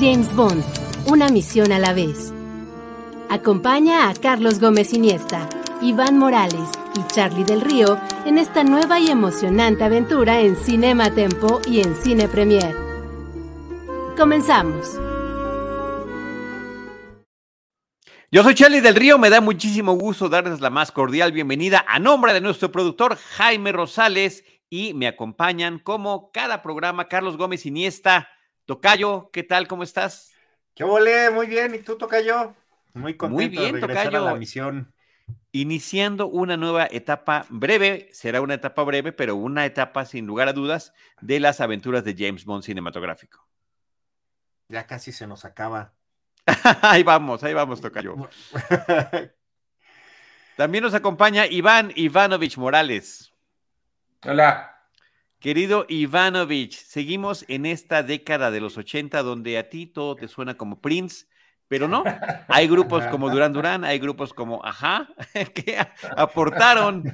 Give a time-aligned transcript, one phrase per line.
[0.00, 0.62] James Bond,
[1.06, 2.32] una misión a la vez.
[3.28, 5.48] Acompaña a Carlos Gómez Iniesta,
[5.82, 11.60] Iván Morales y Charlie del Río en esta nueva y emocionante aventura en Cinema Tempo
[11.66, 12.76] y en Cine Premier.
[14.16, 15.00] Comenzamos.
[18.30, 21.98] Yo soy Charlie del Río, me da muchísimo gusto darles la más cordial bienvenida a
[21.98, 28.28] nombre de nuestro productor Jaime Rosales y me acompañan como cada programa Carlos Gómez Iniesta.
[28.68, 29.66] Tocayo, ¿qué tal?
[29.66, 30.34] ¿Cómo estás?
[30.74, 31.30] ¿Qué volé?
[31.30, 31.74] Muy bien.
[31.74, 32.54] ¿Y tú, Tocayo?
[32.92, 34.28] Muy contento Muy bien, de regresar Tocayo.
[34.28, 34.92] a la misión.
[35.52, 40.52] Iniciando una nueva etapa breve, será una etapa breve, pero una etapa sin lugar a
[40.52, 43.48] dudas de las aventuras de James Bond cinematográfico.
[44.68, 45.94] Ya casi se nos acaba.
[46.82, 48.16] ahí vamos, ahí vamos, Tocayo.
[50.58, 53.32] También nos acompaña Iván Ivanovich Morales.
[54.26, 54.77] Hola.
[55.40, 60.56] Querido Ivanovich, seguimos en esta década de los 80 donde a ti todo te suena
[60.56, 61.26] como Prince,
[61.68, 62.02] pero no.
[62.48, 65.08] Hay grupos como Duran Duran, hay grupos como Ajá,
[65.54, 65.78] que
[66.16, 67.04] aportaron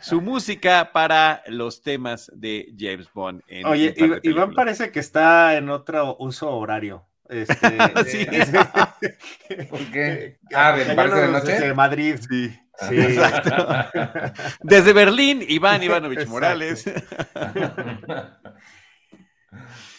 [0.00, 3.42] su música para los temas de James Bond.
[3.48, 7.06] En Oye, Iván parece que está en otro uso horario.
[7.28, 8.26] Este, Sí.
[8.30, 10.38] eh, ¿Por qué?
[10.54, 11.52] Ah, Ah, ¿del Parque de Noche?
[11.52, 12.16] desde Madrid.
[12.28, 12.60] Sí.
[12.88, 13.00] Sí.
[13.00, 13.68] Exacto.
[14.62, 16.32] Desde Berlín, Iván Ivanovich Exacto.
[16.32, 16.84] Morales.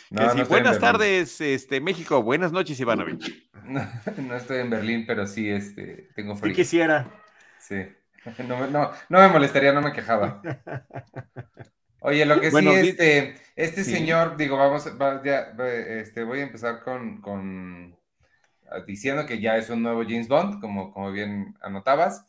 [0.10, 2.22] No, Que sí, buenas tardes, este, México.
[2.22, 3.50] Buenas noches, Ivanovich.
[3.64, 3.82] No,
[4.18, 6.56] no estoy en Berlín, pero sí, este, tengo Sí frío.
[6.56, 7.08] quisiera.
[7.60, 7.88] Sí.
[8.48, 10.42] No, no, no me molestaría, no me quejaba.
[12.00, 13.86] Oye, lo que Bueno, sí, este, este sí.
[13.86, 15.54] señor, digo, vamos, va- ya,
[16.00, 17.98] este, voy a empezar con, con
[18.70, 22.28] ah, diciendo que ya es un nuevo James Bond, como, como bien anotabas.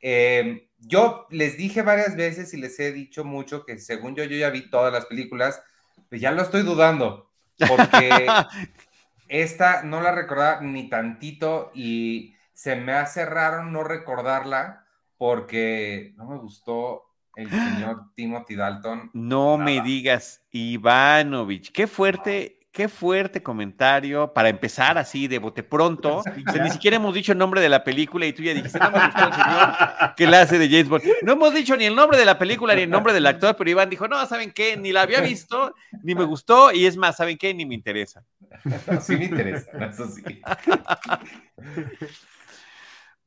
[0.00, 4.36] Eh, yo les dije varias veces y les he dicho mucho que según yo, yo
[4.38, 5.62] ya vi todas las películas,
[6.08, 7.30] pues ya lo estoy dudando,
[7.64, 8.46] porque
[9.28, 14.86] esta no la recordaba ni tantito y se me hace raro no recordarla
[15.16, 17.04] porque no me gustó
[17.38, 19.10] el señor Timothy Dalton.
[19.12, 26.18] No me digas, Ivanovich, qué fuerte, qué fuerte comentario para empezar así de bote pronto.
[26.48, 28.78] O sea, ni siquiera hemos dicho el nombre de la película y tú ya dijiste,
[28.80, 31.04] no me gustó el señor que la hace de James Bond.
[31.22, 33.70] No hemos dicho ni el nombre de la película ni el nombre del actor, pero
[33.70, 34.76] Iván dijo, no, ¿saben qué?
[34.76, 37.54] Ni la había visto, ni me gustó y es más, ¿saben qué?
[37.54, 38.24] Ni me interesa.
[38.64, 40.22] No, sí me interesa, eso sí.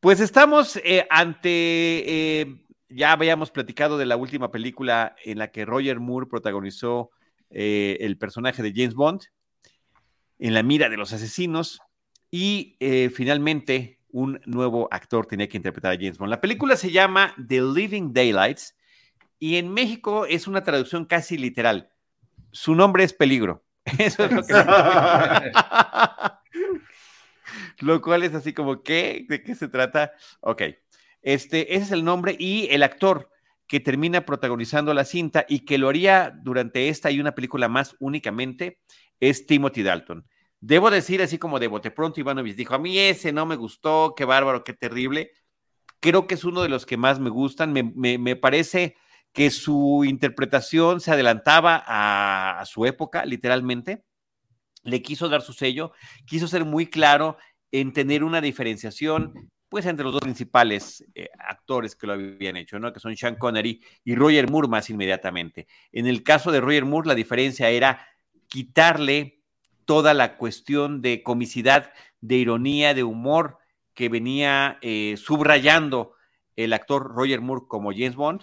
[0.01, 2.55] Pues estamos eh, ante, eh,
[2.93, 7.11] ya habíamos platicado de la última película en la que Roger Moore protagonizó
[7.49, 9.21] eh, el personaje de James Bond,
[10.39, 11.79] en la mira de los asesinos,
[12.29, 16.29] y eh, finalmente un nuevo actor tenía que interpretar a James Bond.
[16.29, 18.75] La película se llama The Living Daylights
[19.39, 21.89] y en México es una traducción casi literal.
[22.51, 23.63] Su nombre es Peligro.
[23.97, 24.53] Eso es lo que...
[27.79, 29.25] Lo cual es así como, ¿qué?
[29.27, 30.13] ¿De qué se trata?
[30.41, 30.63] Ok.
[31.21, 33.29] Este, es el nombre y el actor
[33.67, 37.95] que termina protagonizando la cinta y que lo haría durante esta y una película más
[37.99, 38.79] únicamente
[39.19, 40.25] es Timothy Dalton.
[40.59, 44.13] Debo decir así como de bote pronto, Ivanovich dijo, a mí ese no me gustó,
[44.15, 45.31] qué bárbaro, qué terrible.
[45.99, 47.73] Creo que es uno de los que más me gustan.
[47.73, 48.95] Me, me- me parece
[49.33, 54.03] que su interpretación se adelantaba a su época, literalmente.
[54.83, 55.93] Le quiso dar su sello,
[56.25, 57.37] quiso ser muy claro
[57.71, 62.77] en tener una diferenciación pues entre los dos principales eh, actores que lo habían hecho,
[62.77, 62.91] ¿no?
[62.91, 65.65] Que son Sean Connery y Roger Moore más inmediatamente.
[65.93, 68.05] En el caso de Roger Moore, la diferencia era
[68.49, 69.39] quitarle
[69.85, 73.59] toda la cuestión de comicidad, de ironía, de humor
[73.93, 76.15] que venía eh, subrayando
[76.57, 78.41] el actor Roger Moore como James Bond.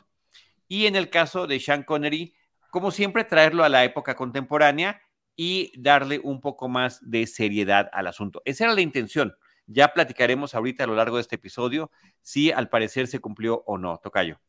[0.67, 2.35] Y en el caso de Sean Connery,
[2.71, 5.03] como siempre, traerlo a la época contemporánea
[5.37, 8.41] y darle un poco más de seriedad al asunto.
[8.47, 9.37] Esa era la intención.
[9.69, 11.91] Ya platicaremos ahorita a lo largo de este episodio
[12.23, 13.99] si al parecer se cumplió o no.
[13.99, 14.41] Tocayo.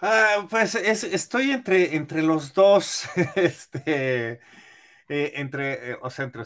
[0.00, 4.40] Ah, pues es- estoy entre, entre los dos, este,
[5.08, 6.44] eh, entre, eh, o sea, entre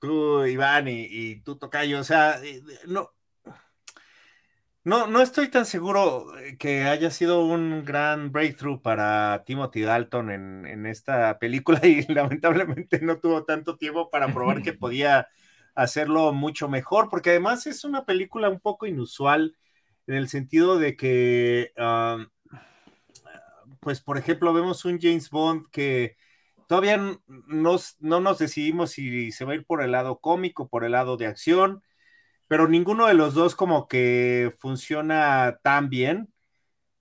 [0.00, 3.12] tú, Iván, y, y tú, Tocayo, o sea, eh, no,
[4.86, 10.30] No, no estoy tan seguro eh, que haya sido un gran breakthrough para Timothy Dalton
[10.30, 15.26] en, en esta película y lamentablemente no tuvo tanto tiempo para probar que podía
[15.74, 19.56] hacerlo mucho mejor, porque además es una película un poco inusual
[20.06, 22.28] en el sentido de que, um,
[23.80, 26.16] pues por ejemplo, vemos un James Bond que
[26.68, 30.84] todavía nos, no nos decidimos si se va a ir por el lado cómico, por
[30.84, 31.82] el lado de acción,
[32.48, 36.32] pero ninguno de los dos como que funciona tan bien,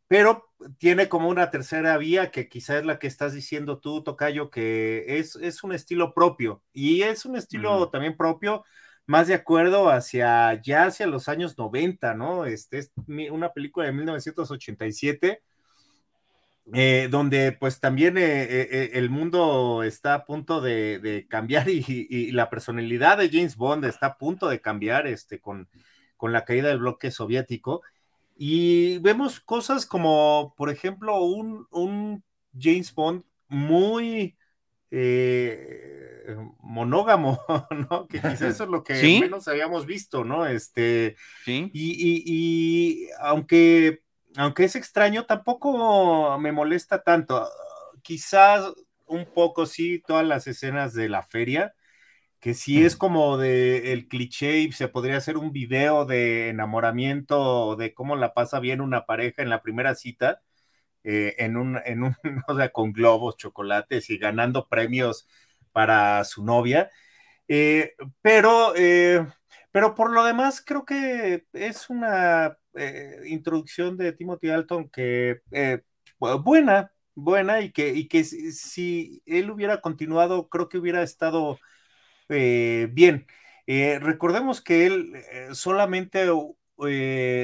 [0.08, 0.46] pero
[0.78, 5.20] tiene como una tercera vía que quizás es la que estás diciendo tú, Tocayo, que
[5.20, 8.64] es, es un estilo propio y es un estilo también propio
[9.06, 12.46] más de acuerdo hacia ya hacia los años 90, ¿no?
[12.46, 12.92] Este es
[13.32, 15.44] una película de 1987
[16.74, 22.50] eh, donde pues también eh, eh, el mundo está a punto de, cambiar y, la
[22.50, 25.70] personalidad de James Bond está a punto de cambiar este, con,
[26.18, 27.84] con la caída del bloque soviético.
[28.36, 32.24] Y vemos cosas como, por ejemplo, un, un
[32.60, 34.36] James Bond muy
[36.62, 37.40] monógamo,
[37.92, 38.08] ¿no?
[38.08, 40.48] Que quizás eso es lo que menos habíamos visto, ¿no?
[40.48, 41.70] Este, ¿Sí?
[41.74, 44.05] y, y aunque
[44.38, 47.48] aunque es extraño, tampoco me molesta tanto.
[48.02, 48.74] Quizás
[49.06, 51.74] un poco sí, todas las escenas de la feria,
[52.40, 57.76] que sí es como de el cliché y se podría hacer un video de enamoramiento,
[57.78, 60.42] de cómo la pasa bien una pareja en la primera cita,
[61.04, 62.16] eh, en un, en un,
[62.48, 65.28] o sea, con globos, chocolates y ganando premios
[65.72, 66.92] para su novia.
[67.48, 69.26] Eh, pero, eh,
[69.72, 75.82] pero por lo demás, creo que es una eh, introducción de Timothy Dalton que eh,
[76.20, 81.60] buena, buena y que, y que si, él hubiera continuado, creo que hubiera estado
[82.30, 83.28] eh, bien.
[83.68, 85.14] recordemos que él
[85.54, 86.28] solamente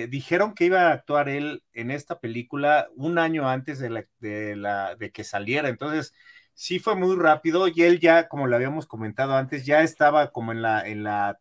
[0.10, 4.56] dijeron que iba a actuar él en esta película un año antes de, la, de,
[4.56, 6.14] la, de que saliera, entonces
[6.54, 10.52] sí fue muy rápido y él ya, como lo habíamos comentado antes, ya estaba como
[10.52, 11.40] en la, en la,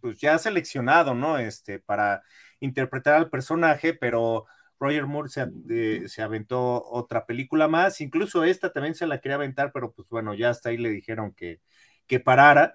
[0.00, 1.38] pues ya seleccionado, ¿no?
[1.38, 2.22] Este, para
[2.66, 4.46] interpretar al personaje, pero
[4.78, 5.30] Roger Moore
[5.70, 10.08] eh, se, aventó otra película más, incluso esta también se la quería aventar, pero pues
[10.08, 11.60] bueno, ya hasta ahí le dijeron que,
[12.06, 12.74] que parara.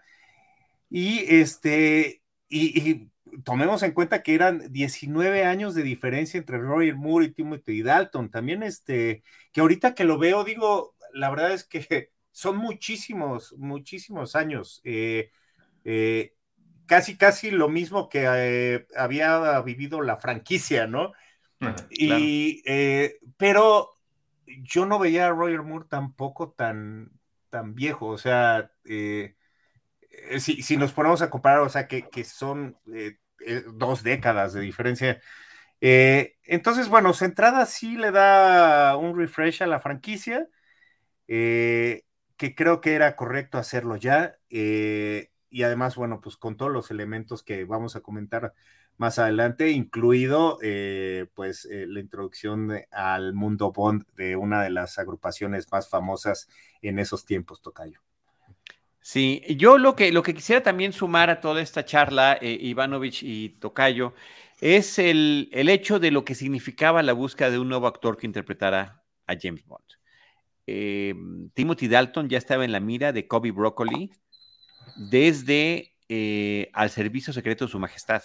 [0.89, 3.09] Y este, y,
[3.45, 8.29] tomemos en cuenta que eran 19 años de diferencia entre Roger Moore y Timothy Dalton.
[8.29, 9.23] También este,
[9.53, 14.81] que ahorita que lo veo, digo, la verdad es que son muchísimos, muchísimos años.
[14.83, 15.31] Eh,
[15.85, 16.33] eh,
[16.91, 21.13] casi, casi lo mismo que eh, había vivido la franquicia, ¿no?
[21.89, 23.91] y, eh, pero
[24.45, 27.09] yo no veía a Roger Moore tampoco tan,
[27.49, 29.35] tan viejo, o sea, eh,
[30.39, 32.77] si, nos ponemos a comparar, o sea, que, son
[33.73, 35.21] dos décadas de diferencia.
[35.79, 40.45] entonces, bueno, entrada sí le da un refresh a la franquicia,
[41.25, 42.03] que
[42.53, 44.35] creo que era correcto hacerlo ya
[45.51, 48.53] y además, bueno, pues con todos los elementos que vamos a comentar
[48.97, 54.97] más adelante, incluido eh, pues eh, la introducción al mundo Bond de una de las
[54.97, 56.47] agrupaciones más famosas
[56.81, 57.99] en esos tiempos, Tocayo.
[59.01, 63.23] Sí, yo lo que, lo que quisiera también sumar a toda esta charla, eh, Ivanovich
[63.23, 64.13] y Tocayo,
[64.61, 68.27] es el, el, hecho de lo que significaba la búsqueda de un nuevo actor que
[68.27, 69.83] interpretara a James Bond.
[71.53, 74.11] Timothy Dalton ya estaba en la mira de Kobe Broccoli,
[74.95, 78.21] desde eh, al servicio secreto de su majestad.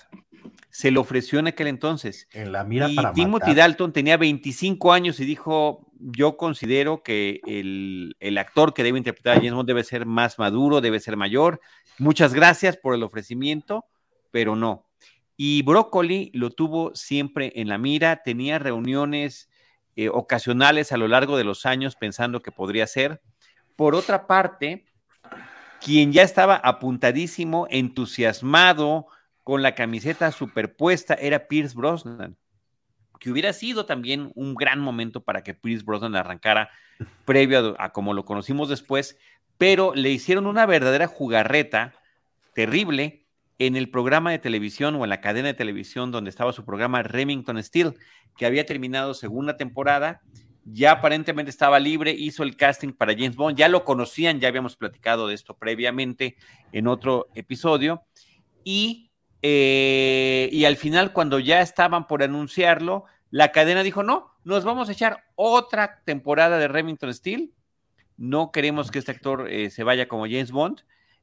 [0.70, 2.26] Se le ofreció en aquel entonces.
[2.32, 8.16] En la mira y Timothy Dalton tenía 25 años y dijo, yo considero que el,
[8.18, 11.60] el, actor que debe interpretar a James Bond debe ser más maduro, debe ser mayor.
[11.98, 13.84] Muchas gracias por el ofrecimiento,
[14.32, 14.86] pero no.
[15.36, 19.48] Y Broccoli lo tuvo siempre en la mira, tenía reuniones
[19.94, 23.22] eh, ocasionales a lo largo de los años pensando que podría ser.
[23.76, 24.86] Por otra parte,
[25.86, 29.06] quien ya estaba apuntadísimo, entusiasmado,
[29.44, 32.36] con la camiseta superpuesta, era Pierce Brosnan,
[33.20, 36.70] que hubiera sido también un gran momento para que Pierce Brosnan arrancara
[37.24, 39.16] previo a, como lo conocimos después,
[39.58, 41.92] pero le hicieron una verdadera jugarreta
[42.52, 43.24] terrible
[43.60, 47.04] en el programa de televisión o en la cadena de televisión donde estaba su programa
[47.04, 47.94] Remington Steel,
[48.36, 50.20] que había terminado segunda temporada
[50.68, 54.76] ya aparentemente estaba libre, hizo el casting para James Bond, ya lo conocían, ya habíamos
[54.76, 56.36] platicado de esto previamente
[56.72, 58.02] en otro episodio,
[58.64, 59.10] y,
[59.42, 64.88] eh, y al final cuando ya estaban por anunciarlo, la cadena dijo, no, nos vamos
[64.88, 67.52] a echar otra temporada de Remington Steel,
[68.16, 70.80] no queremos que este actor eh, se vaya como James Bond,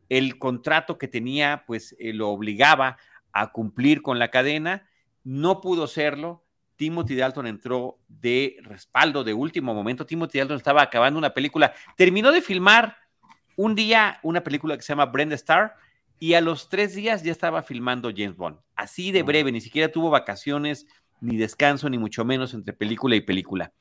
[0.09, 2.97] el contrato que tenía pues eh, lo obligaba
[3.31, 4.87] a cumplir con la cadena,
[5.23, 6.42] no pudo serlo.
[6.83, 10.05] Timothy Dalton entró de respaldo de último momento.
[10.05, 11.73] Timothy Dalton estaba acabando una película.
[11.95, 12.97] Terminó de filmar
[13.55, 15.75] un día una película que se llama Brenda Star
[16.19, 18.57] y a los tres días ya estaba filmando James Bond.
[18.75, 20.85] Así de breve, ni siquiera tuvo vacaciones,
[21.21, 23.71] ni descanso, ni mucho menos entre película y película.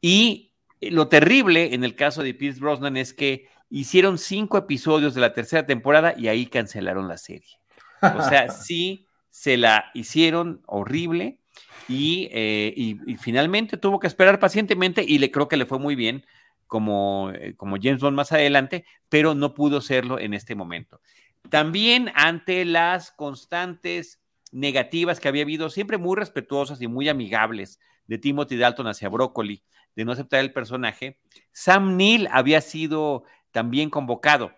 [0.00, 5.20] Y lo terrible en el caso de Pierce Brosnan es que hicieron cinco episodios de
[5.20, 7.58] la tercera temporada y ahí cancelaron la serie.
[8.02, 11.39] O sea, sí se la hicieron horrible
[11.88, 16.24] eh, y, finalmente tuvo que esperar pacientemente y le creo que le fue muy bien
[16.66, 21.00] como, eh, como James Bond más adelante, pero no pudo serlo en este momento.
[21.48, 24.20] También ante las constantes
[24.52, 29.62] negativas que había habido, siempre muy respetuosas y muy amigables de Timothy Dalton hacia Broccoli,
[29.96, 31.18] de no aceptar el personaje,
[31.52, 34.52] Sam Neill había sido también convocado.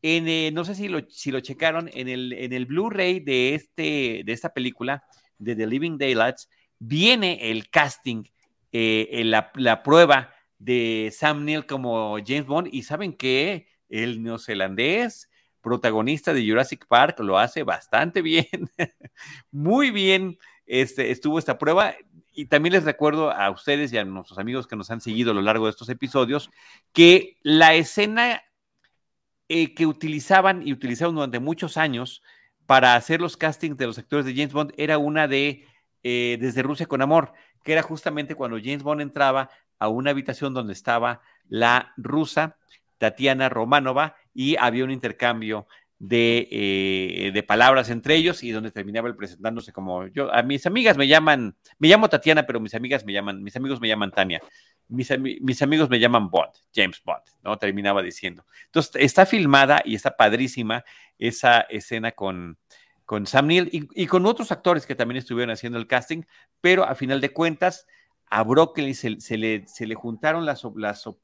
[0.00, 3.54] En, eh, no sé si lo, si lo checaron, en el, en el Blu-ray de,
[3.54, 5.04] este, de esta película,
[5.38, 8.24] de The Living Daylights, viene el casting,
[8.72, 15.30] eh, la, la, prueba de Sam Neill como James Bond, y saben que el neozelandés,
[15.60, 18.70] protagonista de Jurassic Park, lo hace bastante bien,
[19.50, 21.94] muy bien este, estuvo esta prueba.
[22.32, 25.34] Y también les recuerdo a ustedes y a nuestros amigos que nos han seguido a
[25.34, 26.50] lo largo de estos episodios
[26.92, 28.42] que la escena
[29.48, 32.22] eh, que utilizaban y utilizaron durante muchos años
[32.68, 35.64] para hacer los castings de los actores de James Bond era una de
[36.02, 37.32] eh, Desde Rusia con Amor,
[37.64, 39.48] que era justamente cuando James Bond entraba
[39.78, 42.58] a una habitación donde estaba la rusa
[42.98, 45.66] Tatiana Romanova y había un intercambio
[46.10, 50.30] eh, de, palabras entre ellos y donde terminaba el presentándose como yo.
[50.30, 53.80] A mis amigas me llaman, me llamo Tatiana, pero mis amigas me llaman, mis amigos
[53.80, 54.42] me llaman Tania.
[54.88, 57.58] Mis, amigos me llaman Bond, James Bond, ¿no?
[57.58, 58.46] Terminaba diciendo.
[58.66, 60.84] Entonces, está filmada y está padrísima
[61.18, 62.58] esa escena con,
[63.04, 66.22] con Sam Neill y, con otros actores que también estuvieron haciendo el casting,
[66.60, 67.86] pero a final de cuentas,
[68.30, 70.62] a Broccoli se, le, se le, juntaron las,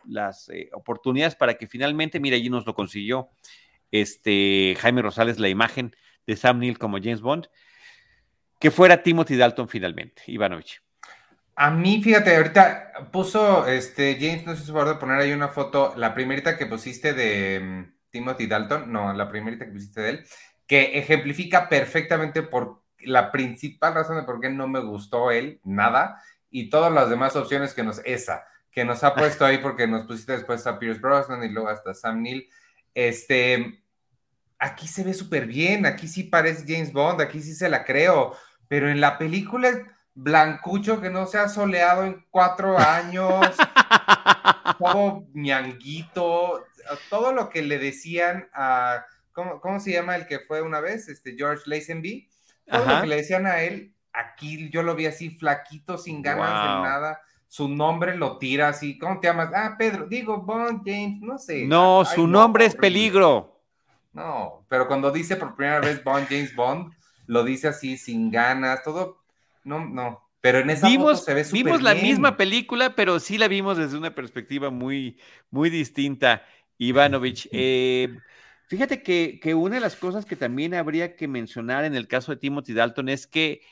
[0.05, 3.31] las, eh, oportunidades para que finalmente, mira, allí nos lo consiguió
[3.91, 5.95] este, Jaime Rosales la imagen
[6.27, 7.49] de Sam Neill como James Bond,
[8.61, 10.84] que fuera Timothy Dalton finalmente, Ivanovich.
[11.57, 15.49] A mí, fíjate, ahorita puso este James, no sé si favor de poner ahí una
[15.49, 20.11] foto, la primerita que pusiste de mm, Timothy Dalton, no, la primerita que pusiste de
[20.11, 20.27] él,
[20.67, 26.21] que ejemplifica perfectamente por la principal razón de por qué no me gustó él, nada,
[26.51, 30.07] y todas las demás opciones que nos, esa, que nos ha puesto ahí porque nos
[30.07, 32.49] pusiste después a Pierce Brosnan y luego hasta Sam Neill,
[32.95, 33.81] este,
[34.59, 38.35] aquí se ve súper bien, aquí sí parece James Bond, aquí sí se la creo,
[38.67, 43.31] pero en la película blancucho que no se ha soleado en cuatro años,
[44.79, 46.65] todo ñanguito,
[47.11, 51.09] todo lo que le decían a, ¿cómo, se llama el que fue una vez?
[51.09, 52.29] Este George Lazenby,
[52.67, 56.49] todo lo que le decían a él, aquí yo lo vi así flaquito, sin ganas
[56.49, 57.21] de nada.
[57.47, 58.99] Su nombre lo tira así.
[58.99, 59.51] ¿Cómo te llamas?
[59.55, 60.07] Ah, Pedro.
[60.07, 61.67] Digo, Bond, James, no sé.
[61.67, 63.61] No, su nombre es peligro.
[64.13, 66.93] No, pero cuando dice por primera vez Bond, James Bond,
[67.27, 69.24] lo dice así sin ganas, todo,
[69.65, 70.31] no, no.
[70.41, 73.79] Pero en esa vimos, foto se ve Vimos la misma película, pero sí la vimos
[73.79, 75.19] desde una perspectiva muy,
[75.51, 76.45] muy distinta,
[76.79, 77.49] Ivanovich.
[77.53, 78.15] Eh,
[78.69, 82.33] fíjate que, que, una de las cosas que también habría que mencionar en el caso
[82.33, 83.63] de Timothy Dalton es que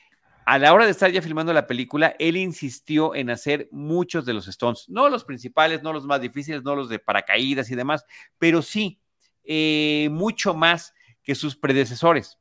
[0.44, 4.32] a la hora de estar ya filmando la película, él insistió en hacer muchos de
[4.32, 8.04] los Stones, no los principales, no los más difíciles, no los de paracaídas y demás,
[8.38, 9.00] pero sí
[9.44, 12.38] eh, mucho más que sus predecesores.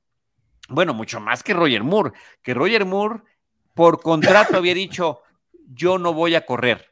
[0.69, 3.21] Bueno, mucho más que Roger Moore, que Roger Moore
[3.73, 5.21] por contrato había dicho,
[5.73, 6.91] yo no voy a correr.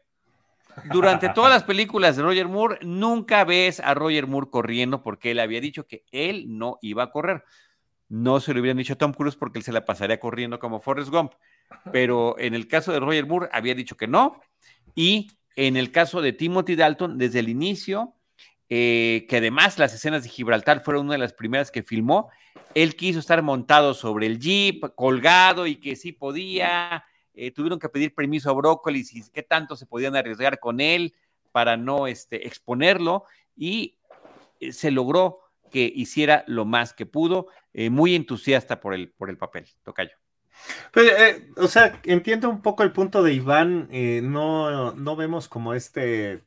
[0.86, 5.40] Durante todas las películas de Roger Moore, nunca ves a Roger Moore corriendo porque él
[5.40, 7.44] había dicho que él no iba a correr.
[8.08, 10.80] No se lo hubieran dicho a Tom Cruise porque él se la pasaría corriendo como
[10.80, 11.34] Forrest Gump.
[11.92, 14.42] Pero en el caso de Roger Moore había dicho que no.
[14.96, 18.16] Y en el caso de Timothy Dalton, desde el inicio,
[18.72, 22.30] eh, que además las escenas de Gibraltar fueron una de las primeras que filmó.
[22.76, 27.04] Él quiso estar montado sobre el jeep, colgado y que sí podía.
[27.34, 31.16] Eh, tuvieron que pedir permiso a Brócoli y qué tanto se podían arriesgar con él
[31.52, 33.24] para no este, exponerlo
[33.56, 33.98] y
[34.60, 35.40] eh, se logró
[35.72, 37.48] que hiciera lo más que pudo,
[37.92, 40.16] muy entusiasta por el, por el papel, Tocayo.
[40.92, 41.12] Pues,
[41.58, 43.88] o sea, entiendo un poco el punto de Iván,
[44.24, 46.42] no, no vemos como este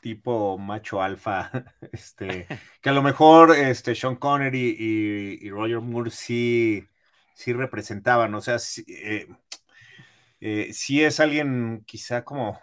[0.00, 1.50] tipo macho alfa,
[1.92, 2.46] este,
[2.80, 4.76] que a lo mejor este, Sean Connery
[5.40, 6.86] y, Roger Moore sí,
[7.34, 9.26] sí representaban, o sea, sí, eh,
[10.40, 12.58] eh, es alguien quizá como,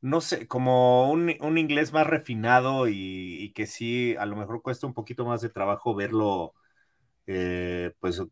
[0.00, 4.94] no sé, como un, inglés más refinado y, que sí, a lo mejor cuesta un
[4.94, 6.54] poquito más de trabajo verlo,
[7.26, 8.22] eh, pues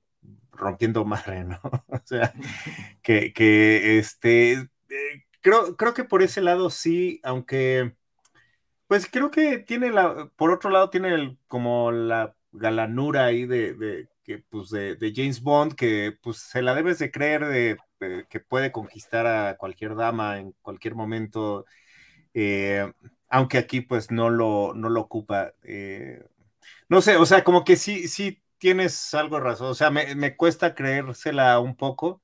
[0.52, 1.60] rompiendo madre, ¿no?
[1.88, 2.32] o sea,
[3.02, 4.68] que, que este,
[5.40, 7.94] creo, creo que por ese lado sí, aunque,
[8.86, 13.74] pues creo que tiene la, por otro lado tiene el, como la galanura ahí de,
[13.74, 18.26] de que, pues, de, James Bond, que pues se la debes de creer de, de,
[18.28, 21.64] que puede conquistar a cualquier dama en cualquier momento,
[22.34, 22.92] eh,
[23.30, 25.54] aunque aquí pues no lo, no lo ocupa.
[25.62, 26.22] Eh,
[26.88, 30.14] no sé, o sea, como que sí, sí tienes algo de razón, o sea, me,
[30.14, 32.22] me cuesta creérsela un poco,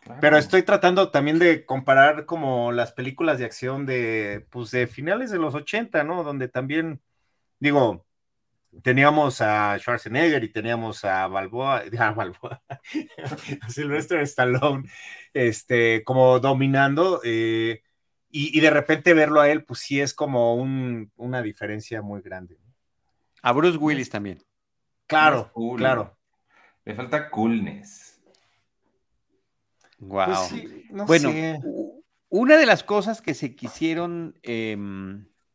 [0.00, 0.20] claro.
[0.20, 5.30] pero estoy tratando también de comparar como las películas de acción de, pues, de finales
[5.30, 6.22] de los 80, ¿no?
[6.24, 7.00] Donde también,
[7.58, 8.06] digo,
[8.82, 12.62] teníamos a Schwarzenegger y teníamos a Balboa, a Balboa,
[13.62, 14.88] a Sylvester Stallone,
[15.34, 17.82] este, como dominando, eh,
[18.32, 22.20] y, y, de repente verlo a él, pues sí es como un, una diferencia muy
[22.22, 22.58] grande.
[23.42, 24.40] A Bruce Willis también.
[25.06, 25.78] Claro, cool.
[25.78, 26.16] claro.
[26.84, 28.09] Le falta coolness.
[30.00, 30.26] Wow.
[30.26, 31.60] Pues sí, no bueno, sé.
[32.30, 34.76] una de las cosas que se quisieron eh,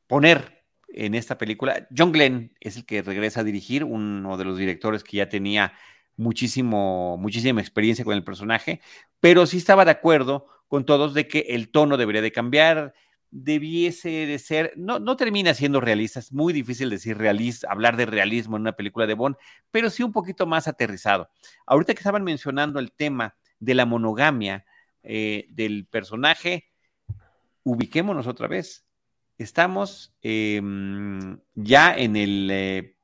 [0.07, 4.57] poner en esta película, John Glenn es el que regresa a dirigir, uno de los
[4.57, 5.73] directores que ya tenía
[6.15, 8.79] muchísimo, muchísima experiencia con el personaje,
[9.19, 12.93] pero sí estaba de acuerdo con todos de que el tono debería de cambiar,
[13.31, 18.05] debiese de ser, no, no termina siendo realista, es muy difícil decir realista, hablar de
[18.05, 19.35] realismo en una película de Bond,
[19.71, 21.29] pero sí un poquito más aterrizado.
[21.65, 24.65] Ahorita que estaban mencionando el tema de la monogamia
[25.03, 26.69] eh, del personaje,
[27.63, 28.85] ubiquémonos otra vez.
[29.37, 30.61] Estamos eh,
[31.55, 32.95] ya en el, eh,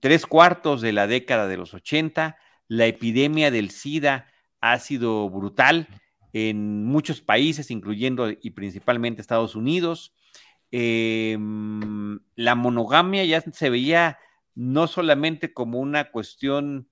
[0.00, 2.36] tres cuartos de la década de los 80,
[2.68, 4.26] la epidemia del SIDA
[4.60, 5.88] ha sido brutal
[6.32, 10.14] en muchos países, incluyendo y principalmente Estados Unidos.
[10.70, 11.38] Eh,
[12.34, 14.18] la monogamia ya se veía
[14.54, 16.88] no solamente como una cuestión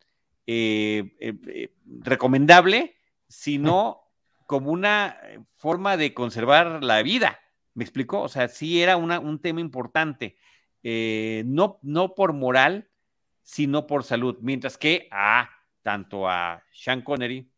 [0.46, 1.72] eh, eh,
[2.02, 2.96] recomendable,
[3.28, 4.02] sino
[4.46, 5.18] como una
[5.56, 7.40] forma de conservar la vida.
[7.74, 8.22] ¿Me explicó?
[8.22, 10.36] O sea, sí era una, un tema importante,
[10.82, 12.88] no, no por moral,
[13.42, 15.50] sino por salud, mientras que a
[15.82, 17.50] tanto a Sean Connery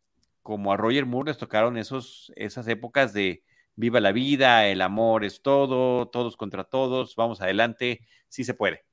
[0.43, 3.43] como a Roger Moore les tocaron esos, esas épocas de
[3.75, 8.88] viva la vida, el amor es todo, todos contra todos, vamos adelante, sí se puede.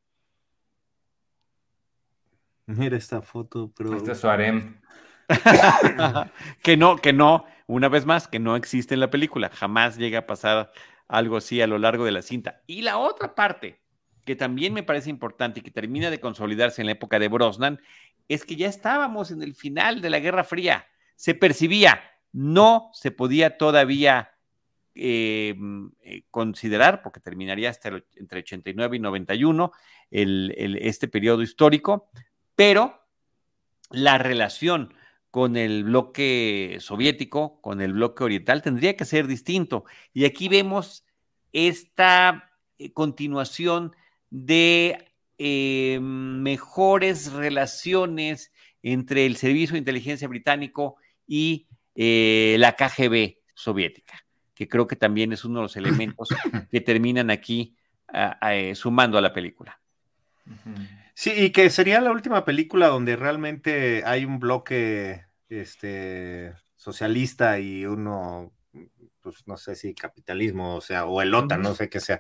[2.66, 3.96] Mira esta foto, pero.
[3.96, 4.82] Este es su harem.
[6.62, 9.50] que no, que no, una vez más, que no existe en la película.
[9.50, 10.72] Jamás llega a pasar
[11.08, 12.62] algo así a lo largo de la cinta.
[12.68, 13.82] Y la otra parte,
[14.24, 17.80] que también me parece importante y que termina de consolidarse en la época de Brosnan,
[18.28, 22.02] es que ya estábamos en el final de la Guerra Fría se percibía,
[22.34, 24.32] no se podía todavía
[24.94, 25.56] eh,
[26.02, 29.72] eh, considerar, porque terminaría hasta el, entre 89 y 91
[30.12, 32.10] el, el, este periodo histórico,
[32.56, 33.02] pero
[33.92, 34.94] la relación
[35.32, 39.84] con el bloque soviético, con el bloque oriental, tendría que ser distinto.
[40.14, 41.06] Y aquí vemos
[41.52, 43.94] esta eh, continuación
[44.30, 50.96] de eh, mejores relaciones entre el Servicio de Inteligencia Británico
[51.28, 56.30] y eh, la KGB soviética, que creo que también es uno de los elementos
[56.72, 57.76] que terminan aquí
[58.08, 59.82] a, a, sumando a la película.
[61.16, 67.86] Sí, y que sería la última película donde realmente hay un bloque este, socialista y
[67.86, 68.54] uno,
[69.22, 72.20] pues no sé si capitalismo, o sea, o el OTAN, no sé qué sea.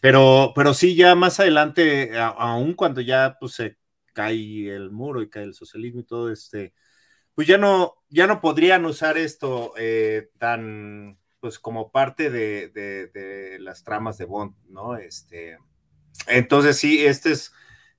[0.00, 3.76] Pero, pero sí, ya más adelante, aún cuando ya pues, se
[4.12, 6.74] cae el muro y cae el socialismo y todo, este,
[7.34, 13.08] pues ya no, ya no podrían usar esto eh, tan, pues como parte de, de,
[13.08, 14.96] de, las tramas de Bond, ¿no?
[14.96, 15.58] Este,
[16.28, 17.52] entonces sí, este es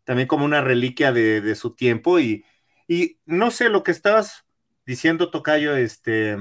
[0.09, 2.43] también como una reliquia de, de su tiempo y,
[2.87, 4.43] y, no sé lo que estabas
[4.83, 6.35] diciendo, Tocayo, este,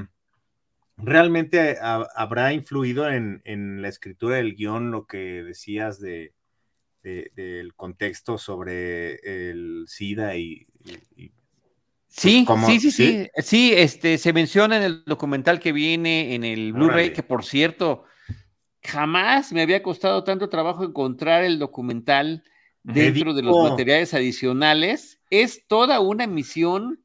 [0.96, 6.32] realmente ha, habrá influido en, en, la escritura del guion lo que decías de,
[7.02, 9.16] del contexto sobre
[9.50, 10.66] el SIDA y,
[11.14, 11.30] y
[12.06, 16.42] Sí, pues, sí, sí, sí, sí, este, se menciona en el documental que viene en
[16.42, 18.04] el Blu-ray, que por cierto,
[18.82, 22.44] jamás me había costado tanto trabajo encontrar el documental
[22.82, 25.20] dentro de los materiales adicionales.
[25.30, 27.04] Es toda una misión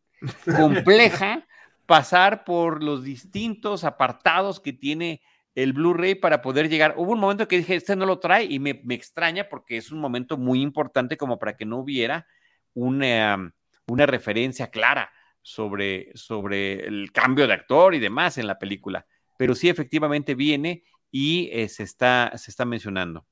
[0.56, 1.46] compleja
[1.86, 5.22] pasar por los distintos apartados que tiene
[5.56, 6.96] el Blu-ray para poder llegar.
[6.98, 9.92] Hubo un momento que dije, este no lo trae y me, me extraña porque es
[9.92, 12.26] un momento muy importante como para que no hubiera
[12.74, 13.54] una
[13.88, 19.06] una referencia clara sobre, sobre el cambio de actor y demás en la película.
[19.38, 23.26] Pero sí, efectivamente viene y eh, se, está, se está mencionando.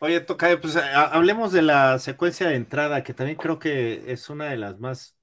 [0.00, 4.46] Oye, Tocayo, pues hablemos de la secuencia de entrada, que también creo que es una
[4.46, 5.16] de las más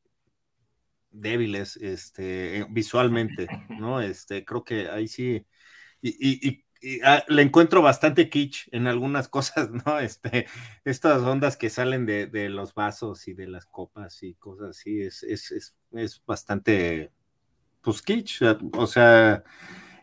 [1.11, 4.01] débiles este, visualmente, ¿no?
[4.01, 5.45] Este, creo que ahí sí,
[6.01, 6.63] y,
[7.03, 9.99] ah, le encuentro bastante kitsch en algunas cosas, ¿no?
[9.99, 10.47] Este,
[10.85, 15.21] estas ondas que salen de, los vasos y de las copas y cosas así, es,
[15.23, 17.11] es, es, bastante,
[17.81, 18.41] pues kitsch,
[18.73, 19.43] o sea,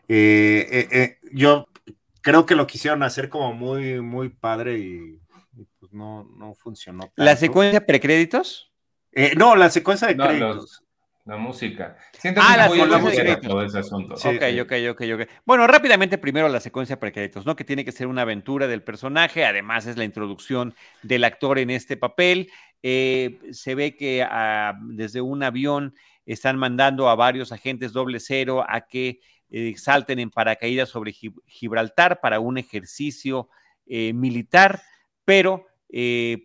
[0.07, 1.67] eh, eh, eh, yo
[2.21, 5.19] creo que lo quisieron hacer como muy, muy padre y,
[5.79, 7.11] pues no, no funcionó.
[7.15, 8.71] ¿La secuencia precréditos?
[9.37, 10.83] no, la secuencia de créditos.
[11.25, 11.97] La música.
[12.17, 14.15] Siento ah, que la música todo ese asunto.
[14.15, 15.29] ok, ok, ok, ok.
[15.45, 17.55] Bueno, rápidamente primero la secuencia precréditos, ¿no?
[17.55, 21.69] Que tiene que ser una aventura del personaje, además es la introducción del actor en
[21.69, 22.49] este papel.
[22.81, 25.93] Eh, se ve que ah, desde un avión
[26.25, 29.19] están mandando a varios agentes doble cero a que
[29.51, 33.49] eh, salten en paracaídas sobre Gibraltar para un ejercicio
[33.85, 34.81] eh, militar,
[35.25, 35.67] pero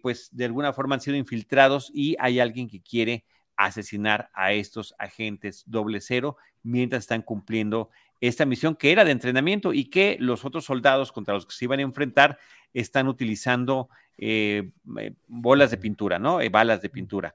[0.03, 3.25] pues de alguna forma han sido infiltrados y hay alguien que quiere
[3.57, 7.90] asesinar a estos agentes doble cero mientras están cumpliendo
[8.21, 11.64] esta misión que era de entrenamiento y que los otros soldados contra los que se
[11.64, 12.38] iban a enfrentar
[12.73, 13.88] están utilizando
[14.19, 16.40] eh, eh, bolas de pintura, ¿no?
[16.40, 17.35] Eh, balas de pintura.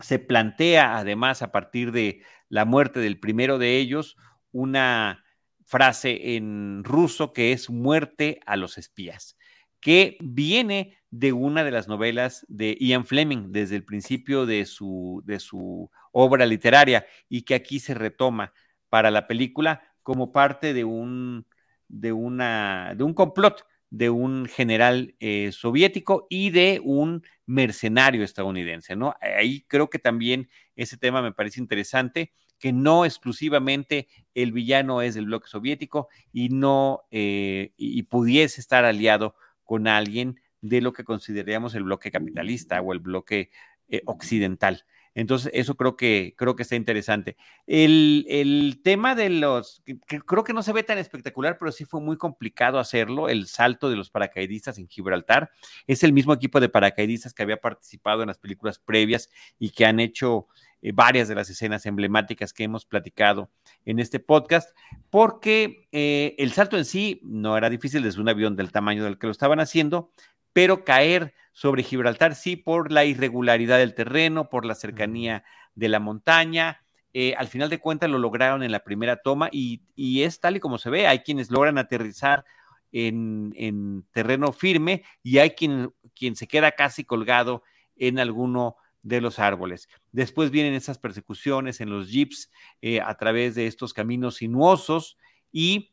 [0.00, 4.16] Se plantea además a partir de la muerte del primero de ellos
[4.52, 5.24] una
[5.64, 9.36] frase en ruso que es muerte a los espías,
[9.80, 15.22] que viene de una de las novelas de Ian Fleming desde el principio de su,
[15.24, 18.52] de su obra literaria y que aquí se retoma
[18.88, 21.46] para la película como parte de un,
[21.88, 28.96] de una, de un complot de un general eh, soviético y de un mercenario estadounidense,
[28.96, 29.14] ¿no?
[29.20, 35.14] Ahí creo que también ese tema me parece interesante, que no exclusivamente el villano es
[35.14, 41.04] del bloque soviético y no, eh, y pudiese estar aliado con alguien de lo que
[41.04, 43.50] consideraríamos el bloque capitalista o el bloque
[43.88, 44.84] eh, occidental.
[45.14, 47.36] Entonces, eso creo que, creo que está interesante.
[47.66, 52.00] El, tema de los, que, creo que no se ve tan espectacular, pero sí fue
[52.00, 55.50] muy complicado hacerlo, el salto de los paracaidistas en Gibraltar.
[55.86, 59.86] Es el mismo equipo de paracaidistas que había participado en las películas previas y que
[59.86, 60.48] han hecho
[60.84, 63.50] eh, varias de las escenas emblemáticas que hemos platicado
[63.86, 64.76] en este podcast,
[65.08, 69.16] porque eh, el salto en sí no era difícil desde un avión del tamaño del
[69.16, 70.10] que lo estaban haciendo,
[70.54, 76.00] pero caer sobre Gibraltar sí por la irregularidad del terreno, por la cercanía de la
[76.00, 76.82] montaña.
[77.12, 80.60] Eh, al final de cuentas lo lograron en la primera toma y, es tal y
[80.60, 81.06] como se ve.
[81.06, 82.44] Hay quienes logran aterrizar
[82.92, 87.62] en, terreno firme y hay quien, quien se queda casi colgado
[87.96, 89.88] en alguno de los árboles.
[90.12, 95.18] Después vienen esas persecuciones en los jeeps eh, a través de estos caminos sinuosos
[95.52, 95.92] y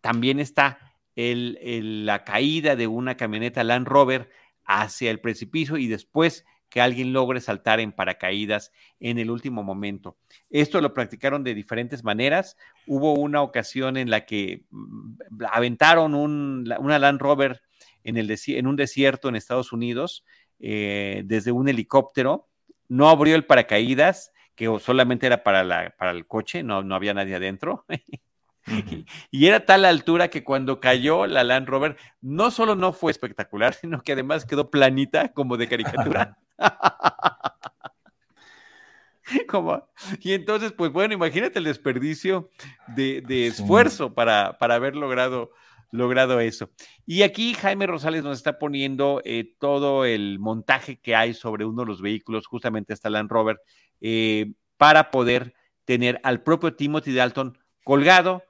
[0.00, 4.30] también está la caída de una camioneta Land Rover
[4.64, 10.16] hacia el precipicio y después que alguien logre saltar en paracaídas en el último momento.
[10.48, 12.56] Esto lo practicaron de diferentes maneras.
[12.86, 17.60] Hubo una ocasión en la que mm, aventaron una Land Rover
[18.04, 20.24] en, el en, un desierto en Estados Unidos
[20.60, 22.48] eh, desde un helicóptero.
[22.88, 27.12] No abrió el paracaídas, que solamente era para, la, para el coche, no, no había
[27.12, 27.84] nadie adentro.
[29.30, 33.74] Y era tal altura que cuando cayó la Land Rover, no solo no fue espectacular,
[33.80, 36.38] sino que además quedó planita como de caricatura.
[39.48, 39.88] como,
[40.20, 42.50] y entonces, pues bueno, imagínate el desperdicio
[42.88, 45.52] de, esfuerzo para, para, haber logrado,
[45.90, 46.70] logrado eso.
[47.06, 51.82] Y aquí Jaime Rosales nos está poniendo eh, todo el montaje que hay sobre uno
[51.82, 53.60] de los vehículos, justamente esta Land Rover,
[54.00, 58.42] eh, para poder tener al propio Timothy Dalton colgado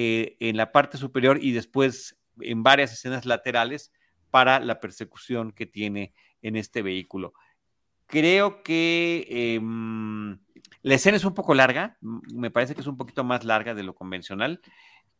[0.00, 3.90] eh, en la parte superior y después en varias escenas laterales
[4.30, 7.34] para la persecución que tiene en este vehículo.
[8.06, 10.38] Creo que em,
[10.82, 13.82] la escena es un poco larga, me parece que es un poquito más larga de
[13.82, 14.60] lo convencional,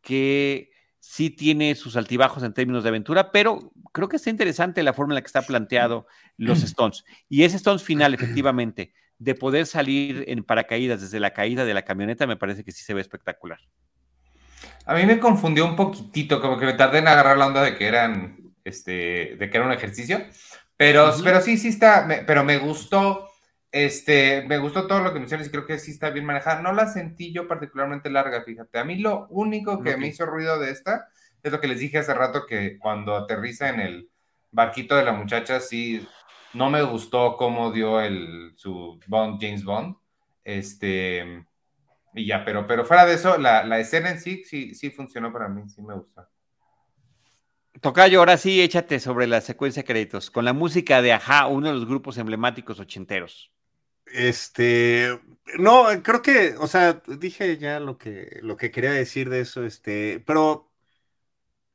[0.00, 4.92] que sí tiene sus altibajos en términos de aventura, pero creo que está interesante la
[4.92, 7.04] forma en la que está planteado los Stones.
[7.28, 11.84] Y ese Stones final, efectivamente, de poder salir en paracaídas desde la caída de la
[11.84, 13.58] camioneta, me parece que sí se ve espectacular.
[14.87, 17.77] A mí me confundió un poquitito, como que me tardé en agarrar la onda de
[17.77, 20.25] que eran, este, de que era un ejercicio,
[20.79, 23.29] pero, pero sí, sí está, pero me gustó,
[23.73, 26.62] este, me gustó todo lo que mencionas y creo que sí está bien manejada.
[26.62, 28.79] No la sentí yo particularmente larga, fíjate.
[28.79, 31.09] A mí lo único que me hizo ruido de esta
[31.42, 34.11] es lo que les dije hace rato, que cuando aterriza en el
[34.53, 36.07] barquito de la muchacha, sí,
[36.55, 39.97] no me gustó cómo dio el, su Bond, James Bond.
[40.44, 41.44] Este,
[42.14, 45.49] y ya, pero, pero fuera de eso, la, escena en sí, sí, sí funcionó para
[45.49, 46.29] mí, sí me gusta.
[47.81, 51.68] Tocayo, ahora sí, échate sobre la secuencia de créditos, con la música de Aja, uno
[51.68, 53.53] de los grupos emblemáticos ochenteros.
[54.07, 55.21] Este,
[55.59, 59.64] no, creo que, o sea, dije ya lo que, lo que quería decir de eso,
[59.64, 60.73] este, pero,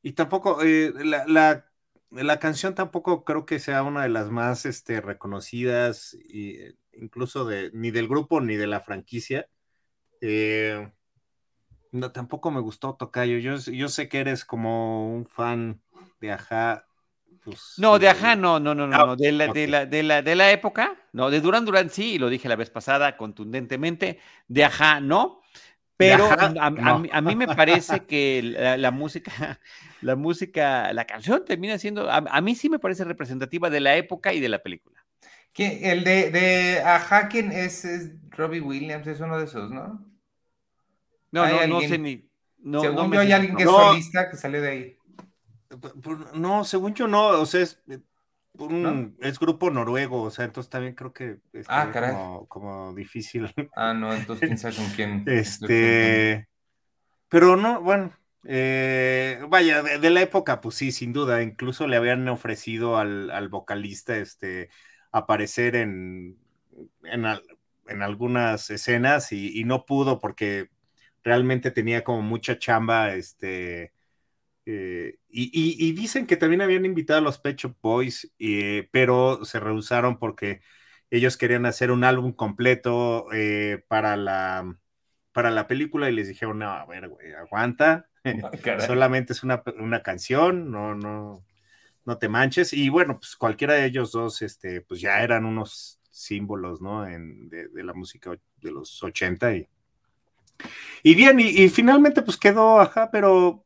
[0.02, 1.72] y tampoco, eh, la, la,
[2.12, 6.58] la, canción tampoco creo que sea una de las más, este, reconocidas, y,
[6.94, 9.48] incluso de, ni del grupo ni de la franquicia.
[10.26, 10.90] Eh,
[11.92, 13.38] no, tampoco me gustó Tocayo.
[13.40, 15.82] Yo, yo sé que eres como un fan
[16.22, 16.88] de Aja
[17.44, 20.22] pues, no, de Ajá, no, no, no, no, ah, De, la, de, la, de, la,
[20.22, 24.20] de la época, no, de Duran Duran sí, y lo dije la vez pasada contundentemente,
[24.48, 25.42] de Ajá no,
[25.98, 28.42] pero a, mí, me parece que
[28.78, 29.60] la, música,
[30.02, 34.34] la música, la canción termina siendo, a, mí sí me parece representativa de la época
[34.34, 35.04] y de la película.
[35.52, 37.86] Que el de, de Ajá, ¿quién es,
[38.32, 39.06] Robbie Williams?
[39.06, 40.04] Es uno de esos, ¿no?
[41.34, 42.30] No, no, no sé ni.
[42.60, 44.98] No, Según yo, hay alguien que es solista que salió de ahí.
[46.36, 48.00] No, según yo no, o sea, es, eh,
[49.20, 53.52] es grupo noruego, o sea, entonces también creo que es ah, como, difícil.
[53.76, 55.24] Ah, no, entonces quién sabe con quién.
[55.28, 56.48] Este,
[57.30, 58.16] pero no, bueno,
[58.46, 64.18] eh, vaya, de, la época, pues sí, sin duda, incluso le habían ofrecido al, vocalista
[64.18, 64.70] este,
[65.12, 66.38] aparecer en,
[67.04, 67.26] en,
[68.04, 70.70] algunas escenas y, y, no pudo porque
[71.24, 73.94] realmente tenía como mucha chamba, este,
[74.66, 80.20] eh, y, dicen que también habían invitado a los Pecho Boys, eh, pero se rehusaron
[80.20, 80.62] porque
[81.10, 84.78] ellos querían hacer un álbum completo eh, para, la,
[85.32, 89.64] para la película y les dijeron, no, a ver, güey, aguanta, ah, solamente es una,
[90.02, 91.46] canción, no, no,
[92.06, 92.74] no te manches.
[92.74, 97.08] Y bueno, pues cualquiera de ellos dos, este, pues ya eran unos símbolos, ¿no?
[97.08, 98.32] En, de, la música
[98.62, 99.68] de los 80 y...
[101.04, 103.66] Y bien, y, finalmente pues quedó, ajá, pero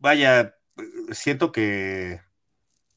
[0.00, 0.56] vaya,
[1.12, 2.20] siento que,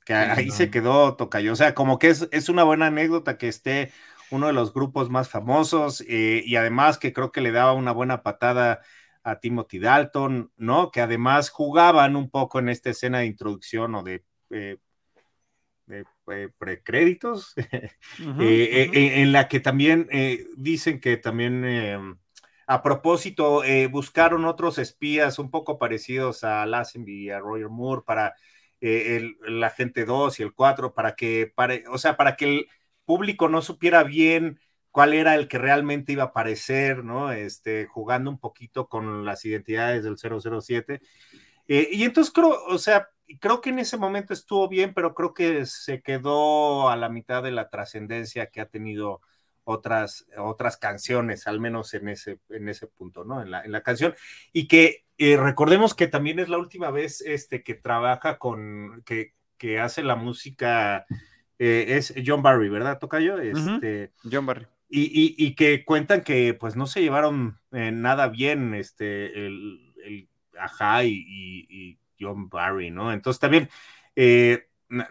[0.08, 1.54] ahí se quedó Tocayo.
[1.54, 3.92] O sea, como que es, una buena anécdota que esté
[4.32, 7.92] uno de los grupos más famosos eh, y además que creo que le daba una
[7.92, 8.82] buena patada
[9.24, 10.92] a Timothy Dalton, ¿no?
[10.92, 14.78] Que además jugaban un poco en esta escena de introducción o de, eh,
[15.90, 17.54] eh, precréditos,
[18.20, 20.08] en la que también
[20.58, 22.18] dicen que también
[22.68, 28.04] a propósito, eh, buscaron otros espías un poco parecidos a Lassenby y a Roger Moore
[28.06, 28.36] para
[28.82, 32.68] eh, el, Agente 2 y el 4, para que, para, o sea, para que el
[33.06, 34.60] público no supiera bien
[34.92, 37.32] cuál era el que realmente iba a aparecer, ¿no?
[37.32, 41.02] Este, jugando un poquito con las identidades del 007.
[41.68, 45.34] Eh, y entonces creo, o sea, creo que en ese momento estuvo bien, pero creo
[45.34, 49.22] que se quedó a la mitad de la trascendencia que ha tenido
[49.64, 53.42] otras, otras canciones, al menos en ese, en ese punto, ¿no?
[53.42, 54.14] En la, en la canción.
[54.52, 59.34] Y que eh, recordemos que también es la última vez este, que trabaja con, que,
[59.58, 61.06] que hace la música,
[61.60, 63.40] eh, es John Barry, ¿verdad, Tocayo?
[63.40, 64.68] Este, John Barry.
[64.90, 70.30] Y, y, que cuentan que pues no se llevaron eh, nada bien este, el, el
[70.60, 71.26] Ajá y,
[71.70, 73.12] y, John Barry, ¿no?
[73.12, 73.70] Entonces también,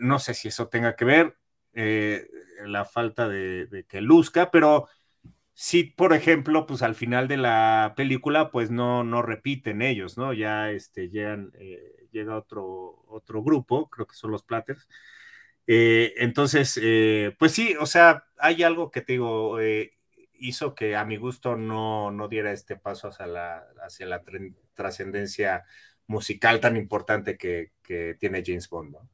[0.00, 1.36] no sé si eso tenga que ver.
[1.74, 2.28] Eh,
[2.66, 4.88] la falta de, que luzca, pero
[5.54, 10.32] sí, por ejemplo, pues al final de la película, pues no, no repiten ellos, ¿no?
[10.32, 14.88] Ya este, llegan, eh, llega otro, otro grupo, creo que son los Platters.
[15.66, 19.58] Eh, entonces, eh, pues sí, o sea, hay algo que te digo,
[20.34, 24.22] hizo que a mi gusto no, no diera este paso hacia la, hacia la
[24.74, 25.64] trascendencia
[26.06, 27.70] musical tan importante que,
[28.18, 29.08] tiene James Bond, ¿no?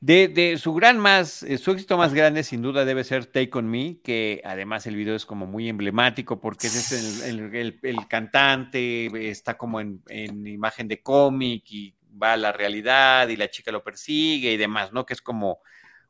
[0.00, 3.70] De, su gran más, eh, su éxito más grande sin duda debe ser Take On
[3.70, 9.80] Me, que además el video es como muy emblemático porque es el, cantante, está como
[9.80, 10.02] en,
[10.46, 14.90] imagen de cómic y va a la realidad y la chica lo persigue y demás,
[14.92, 15.04] ¿no?
[15.04, 15.60] Que es como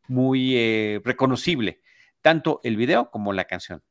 [0.07, 1.81] muy eh, reconocible,
[2.23, 3.83] tanto el video como la canción,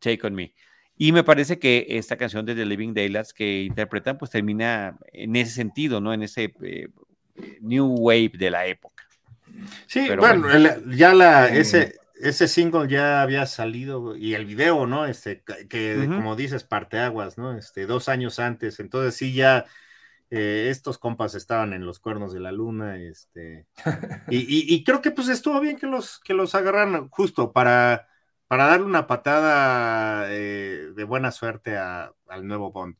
[0.00, 0.54] Take On Me.
[0.96, 5.34] Y me parece que esta canción de The Living Daylights que interpretan, pues termina en
[5.36, 6.12] ese sentido, ¿no?
[6.12, 6.88] En ese eh,
[7.60, 9.04] new wave de la época.
[9.86, 10.48] Sí, bueno,
[10.90, 15.06] ya la, ese, ese single ya había salido y el video, ¿no?
[15.06, 17.56] Este, que como dices, parteaguas, ¿no?
[17.56, 19.66] Este, dos años antes, entonces sí ya
[20.30, 23.66] eh, estos compas estaban en los cuernos de la luna, este,
[24.30, 28.08] y, creo que pues estuvo bien que los, que los agarran justo para,
[28.54, 32.94] para darle una patada eh, de buena suerte al nuevo Bond.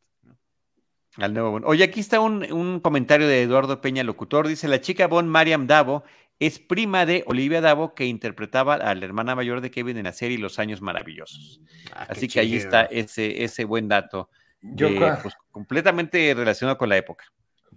[1.16, 1.64] Al nuevo Bond.
[1.68, 4.48] Oye, aquí está un, un, comentario de Eduardo Peña, locutor.
[4.48, 6.02] Dice: La chica Bond Mariam Davo
[6.40, 10.12] es prima de Olivia Davo, que interpretaba a la hermana mayor de Kevin en la
[10.12, 11.60] serie Los Años Maravillosos.
[11.92, 17.26] Ah, Así que ahí está ese, ese buen dato, pues, completamente relacionado con la época.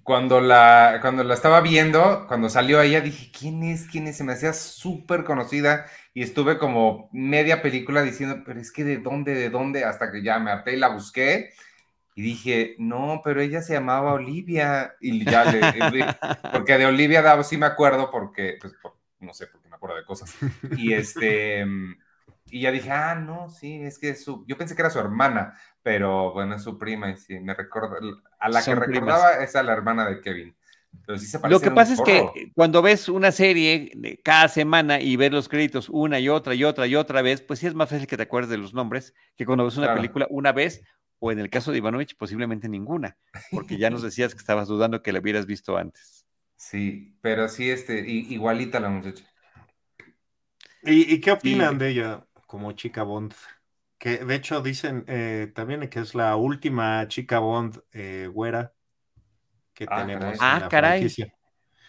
[0.02, 3.86] cuando la, cuando la estaba viendo, cuando salió ella, dije, ¿quién es?
[3.86, 4.18] ¿Quién es?
[4.18, 5.86] Se me hacía súper conocida
[6.18, 10.24] y estuve como media película diciendo, pero es que de dónde, de dónde, hasta que
[10.24, 11.52] ya me harté y la busqué
[12.16, 15.62] y dije, no, pero ella se llamaba Olivia y ya le,
[16.52, 18.74] porque de Olivia Davo sí me acuerdo porque, pues,
[19.20, 20.36] no sé, porque me acuerdo de cosas.
[20.76, 21.64] Y este,
[22.50, 25.54] y ya dije, ah, no, sí, es que su, yo pensé que era su hermana,
[25.84, 28.00] pero bueno, es su prima y sí, me recuerda,
[28.40, 30.57] a la que recordaba es a la hermana de Kevin.
[31.06, 35.16] Pero sí se Lo que pasa es que cuando ves una serie cada semana y
[35.16, 37.90] ves los créditos una y otra y otra y otra vez, pues sí es más
[37.90, 40.84] fácil que te acuerdes de los nombres que cuando ves una película una vez
[41.20, 43.18] o en el caso de Ivanovich posiblemente ninguna,
[43.52, 46.26] porque ya nos decías que estabas dudando que la hubieras visto antes.
[46.56, 49.24] Sí, pero sí, este, igualita la muchacha.
[50.84, 52.28] ¿Y, qué opinan de ella?
[52.48, 53.34] como chica Bond.
[54.00, 58.74] Que de hecho dicen eh, también que es la última chica Bond eh, güera
[59.78, 60.38] que ah, tenemos.
[60.40, 61.08] Ah, caray.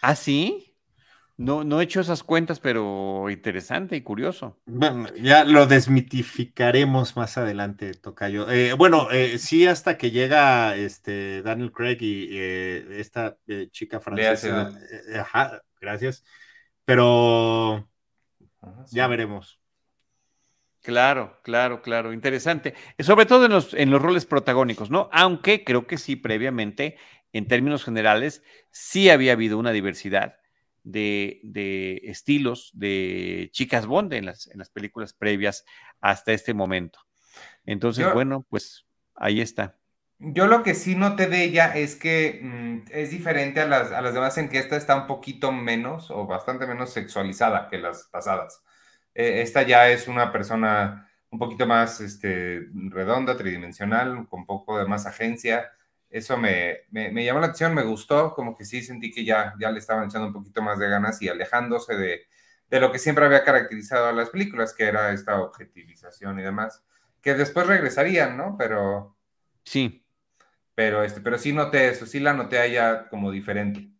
[0.02, 0.76] ¿Ah, sí?
[1.38, 4.60] No, no he hecho esas cuentas, pero interesante y curioso.
[4.66, 8.50] Bueno, ya lo desmitificaremos más adelante, Tocayo.
[8.50, 13.38] Eh, bueno, sí, hasta que llega este Daniel Craig y esta
[13.70, 14.72] chica francesa.
[15.14, 16.24] ajá, gracias.
[16.84, 17.88] Pero
[18.90, 19.60] ya veremos.
[20.88, 22.74] Claro, claro, claro, interesante.
[22.98, 25.10] Sobre todo en los, en los roles protagónicos, ¿no?
[25.12, 26.96] Aunque creo que sí, previamente,
[27.32, 30.36] en términos generales, sí había habido una diversidad
[30.82, 35.64] de, de estilos de chicas Bond en las, en las películas previas
[36.00, 37.00] hasta este momento.
[37.64, 39.76] Entonces, bueno, pues ahí está.
[40.20, 44.00] Yo lo que sí noté de ella es que mm, es diferente a las, a
[44.00, 48.04] las demás en que esta está un poquito menos o bastante menos sexualizada que las
[48.04, 48.64] pasadas.
[49.14, 54.86] Eh, esta ya es una persona un poquito más este, redonda, tridimensional, con poco de
[54.86, 55.70] más agencia.
[56.10, 59.78] Eso me, llamó la atención, me gustó, como que sí sentí que ya, ya le
[59.78, 64.06] estaban echando un poquito más de ganas y alejándose de, lo que siempre había caracterizado
[64.06, 66.82] a las películas, que era esta objetivización y demás,
[67.20, 68.56] que después regresarían, ¿no?
[68.58, 69.16] Pero...
[69.64, 70.04] Sí.
[70.74, 73.90] Pero, este, pero sí noté eso, sí la noté a ella como diferente.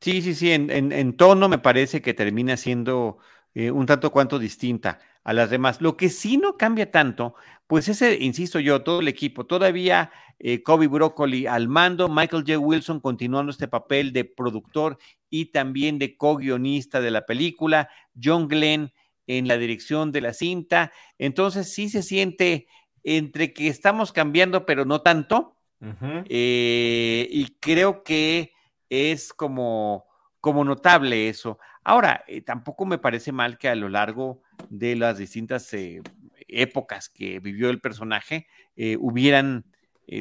[0.00, 3.18] Sí, sí, sí, en, tono me parece que termina siendo
[3.54, 5.80] eh, un tanto cuanto distinta a las demás.
[5.80, 7.34] Lo que sí no cambia tanto,
[7.66, 12.60] pues ese, insisto yo, todo el equipo, todavía eh, Kobe Broccoli al mando, Michael J.
[12.60, 17.88] Wilson continuando este papel de productor y también de co-guionista de la película,
[18.22, 18.92] John Glenn
[19.26, 20.92] en la dirección de la cinta.
[21.18, 22.68] Entonces sí se siente
[23.02, 25.56] entre que estamos cambiando, pero no tanto.
[26.28, 28.52] Eh, y creo que
[28.88, 30.06] es como,
[30.40, 31.58] como notable eso.
[31.82, 36.02] Ahora, eh, tampoco me parece mal que a lo largo de las distintas eh,
[36.48, 39.64] épocas que vivió el personaje eh, hubieran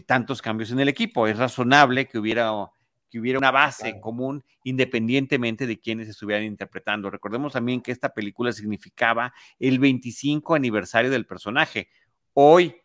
[0.08, 1.28] tantos cambios en el equipo.
[1.28, 2.52] Es razonable que hubiera,
[3.08, 7.12] que hubiera una base común independientemente de quienes estuvieran interpretando.
[7.12, 11.90] Recordemos también que esta película significaba el 25 aniversario del personaje.
[12.34, 12.76] Hoy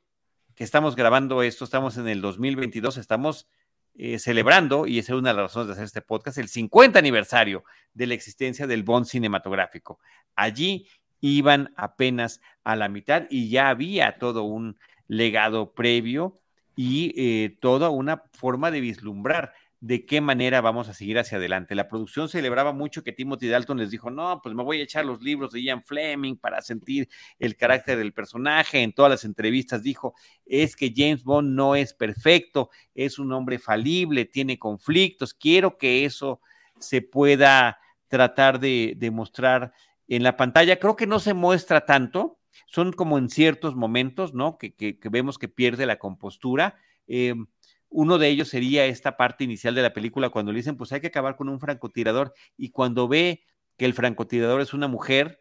[0.61, 3.49] que estamos grabando esto, estamos en el 2022, estamos
[3.95, 6.99] eh, celebrando, y esa es una de las razones de hacer este podcast, el 50
[6.99, 9.99] aniversario de la existencia del Bond cinematográfico.
[10.35, 10.87] Allí
[11.21, 14.79] iban apenas a la mitad y ya había todo un
[15.09, 16.35] legado previo
[16.77, 21.75] y eh, toda una forma de vislumbrar de qué manera vamos a seguir hacia adelante.
[21.75, 25.07] La producción celebraba mucho que Timothy Dalton les dijo, no, pues me voy a echar
[25.07, 28.83] los libros de Ian Fleming para sentir el carácter del personaje.
[28.83, 33.59] En todas las entrevistas dijo, es que James Bond no es perfecto, es un hombre
[33.59, 36.41] falible, tiene conflictos, quiero que eso
[36.79, 37.79] se pueda
[38.09, 39.73] tratar de, mostrar
[40.11, 40.79] en la pantalla.
[40.79, 44.59] Creo que no se muestra tanto, son como en ciertos momentos, ¿no?
[44.59, 46.77] Que, vemos que pierde la compostura.
[47.07, 47.35] Eh,
[47.89, 51.01] uno de ellos sería esta parte inicial de la película cuando le dicen, pues hay
[51.01, 53.45] que acabar con un francotirador y cuando ve
[53.77, 55.41] que el francotirador es una mujer,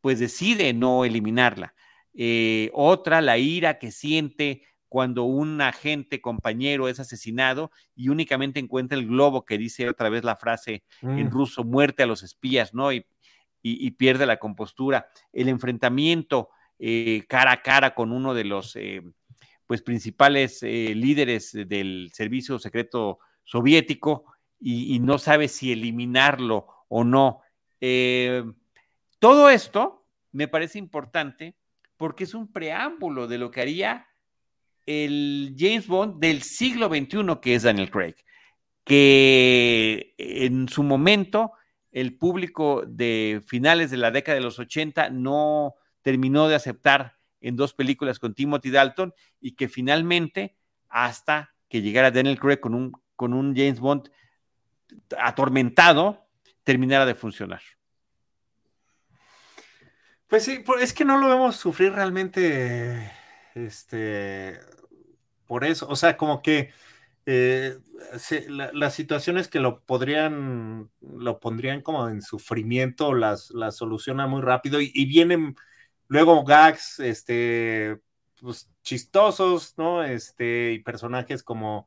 [0.00, 1.74] pues decide no eliminarla.
[2.12, 8.98] Eh, otra, la ira que siente cuando un agente compañero es asesinado y únicamente encuentra
[8.98, 11.30] el globo que dice otra vez la frase en mm.
[11.30, 12.92] ruso, muerte a los espías, ¿no?
[12.92, 13.04] Y,
[13.96, 15.08] pierde la compostura.
[15.32, 19.02] El enfrentamiento eh, cara a cara con uno de los eh,
[19.66, 24.24] pues principales eh, líderes del servicio secreto soviético
[24.60, 27.42] y, no sabe si eliminarlo o no.
[29.20, 31.54] Todo esto me parece importante
[31.96, 34.08] porque es un preámbulo de lo que haría
[34.86, 38.14] el James Bond del siglo XXI, que es Daniel Craig,
[38.84, 41.52] que en su momento
[41.92, 47.56] el público de finales de la década de los 80 no terminó de aceptar en
[47.56, 50.56] dos películas con Timothy Dalton y que finalmente,
[50.88, 54.10] hasta que llegara Daniel Craig con un con un James Bond
[55.18, 56.28] atormentado
[56.62, 57.60] terminara de funcionar.
[60.28, 63.10] Pues sí, es que no lo vemos sufrir realmente,
[63.56, 64.60] este,
[65.46, 66.70] por eso, o sea, como que
[67.30, 67.76] eh,
[68.48, 74.80] las situaciones que lo podrían, lo pondrían como en sufrimiento, las, las soluciona muy rápido
[74.80, 75.54] y, vienen
[76.06, 78.00] luego gags, este,
[78.40, 80.02] pues chistosos, ¿no?
[80.04, 81.86] Este, y personajes como,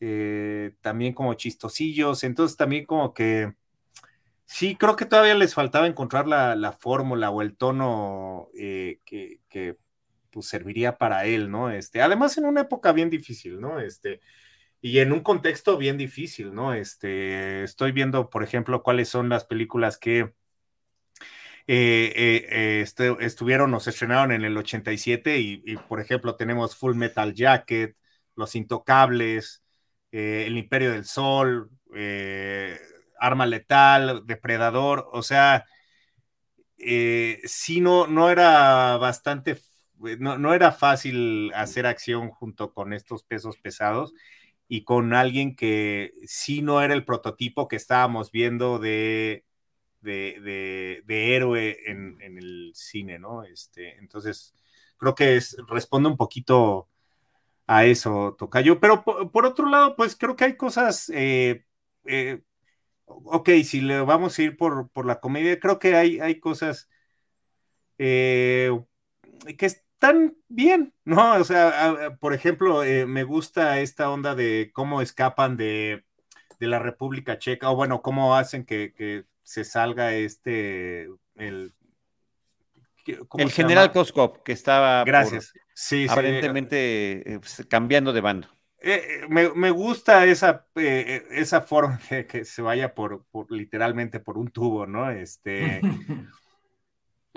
[0.00, 3.54] eh, también como chistosillos, entonces también como que
[4.46, 9.78] Sí, creo que todavía les faltaba encontrar la, fórmula o el tono eh, que,
[10.30, 11.70] pues, serviría para él, ¿no?
[11.70, 13.80] Este, además, en una época bien difícil, ¿no?
[13.80, 14.20] Este,
[14.84, 16.74] y en un contexto bien difícil, ¿no?
[16.74, 20.34] Este, estoy viendo, por ejemplo, cuáles son las películas que
[21.66, 26.76] eh, eh, este, estuvieron o se estrenaron en el 87 y, y, por ejemplo, tenemos
[26.76, 27.96] Full Metal Jacket,
[28.36, 29.64] Los Intocables,
[30.12, 31.70] El Imperio del Sol,
[33.18, 35.64] Arma Letal, Depredador, o sea,
[36.76, 39.62] eh, sí no, no era bastante,
[40.18, 44.12] no, no, era fácil hacer acción junto con estos pesos pesados
[44.68, 49.44] y con alguien que sí no era el prototipo que estábamos viendo de,
[50.00, 53.44] de, héroe en, el cine, ¿no?
[53.44, 54.54] Este, entonces,
[54.96, 56.88] creo que responde un poquito
[57.66, 58.80] a eso, Tocayo.
[58.80, 61.64] Pero por, otro lado, pues creo que hay cosas eh,
[62.06, 62.42] eh,
[63.06, 66.88] ok, si le vamos a ir por, la comedia, creo que hay, hay cosas
[67.98, 68.70] eh,
[69.58, 69.66] que
[70.04, 71.34] están bien, ¿no?
[71.36, 76.04] O sea, por ejemplo, eh, me gusta esta onda de cómo escapan de,
[76.58, 81.72] la República Checa, o bueno, cómo hacen que, se salga este, el...
[83.36, 85.52] El general Koskov, que estaba Gracias.
[85.74, 88.48] sí, aparentemente eh, pues, cambiando de bando.
[88.80, 94.48] Eh, me, gusta esa, eh, esa forma de que se vaya por, literalmente por un
[94.48, 95.10] tubo, ¿no?
[95.10, 95.80] Este,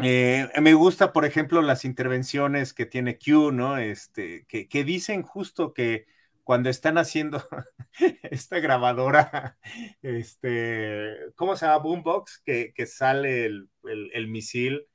[0.03, 3.77] eh, me gusta, por ejemplo, las intervenciones que tiene Q, ¿no?
[3.77, 6.05] Este, que, dicen justo que
[6.43, 7.45] cuando están haciendo
[8.23, 9.57] esta grabadora,
[10.01, 11.83] este, ¿cómo se llama?
[11.83, 14.87] Boombox, que, que sale el, misil,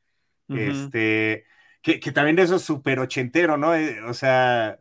[0.49, 1.47] este,
[1.83, 3.73] que, que, también eso es súper ochentero, ¿no?
[4.07, 4.79] o sea,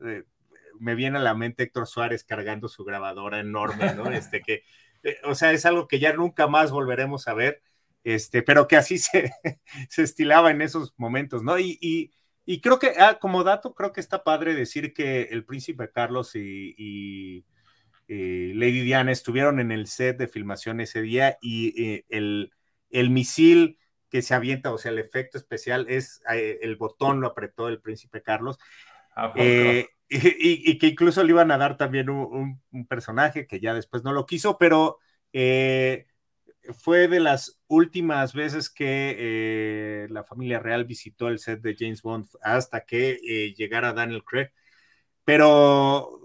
[0.82, 4.12] me viene a la mente Héctor Suárez cargando su grabadora enorme, ¿no?
[4.12, 4.64] Este que,
[5.04, 7.62] eh, o sea, es algo que ya nunca más volveremos a ver,
[8.04, 9.32] este, pero que así se,
[9.90, 11.60] se estilaba en esos momentos, ¿no?
[11.60, 11.78] Y,
[12.46, 16.36] y, creo que, ah, como dato, creo que está padre decir que el príncipe Carlos
[16.36, 17.46] y,
[18.08, 22.52] Lady Diana estuvieron en el set de filmación ese día y eh, el,
[22.90, 23.78] el misil
[24.12, 27.80] que se avienta, o sea, el efecto especial es eh, el botón lo apretó el
[27.80, 28.60] príncipe Carlos.
[29.36, 34.12] Eh, y, que incluso le iban a dar también un, personaje que ya después no
[34.12, 34.98] lo quiso, pero
[35.32, 36.08] eh,
[36.78, 42.02] fue de las últimas veces que eh, la familia real visitó el set de James
[42.02, 44.52] Bond hasta que eh, llegara Daniel Craig.
[45.24, 46.20] Pero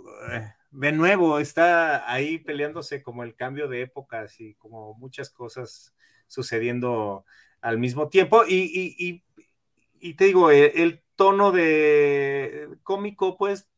[0.70, 5.95] de nuevo está ahí peleándose como el cambio de épocas y como muchas cosas
[6.26, 7.24] sucediendo
[7.61, 8.43] al mismo tiempo.
[8.47, 9.22] Y,
[10.16, 13.68] te digo, el tono de cómico, pues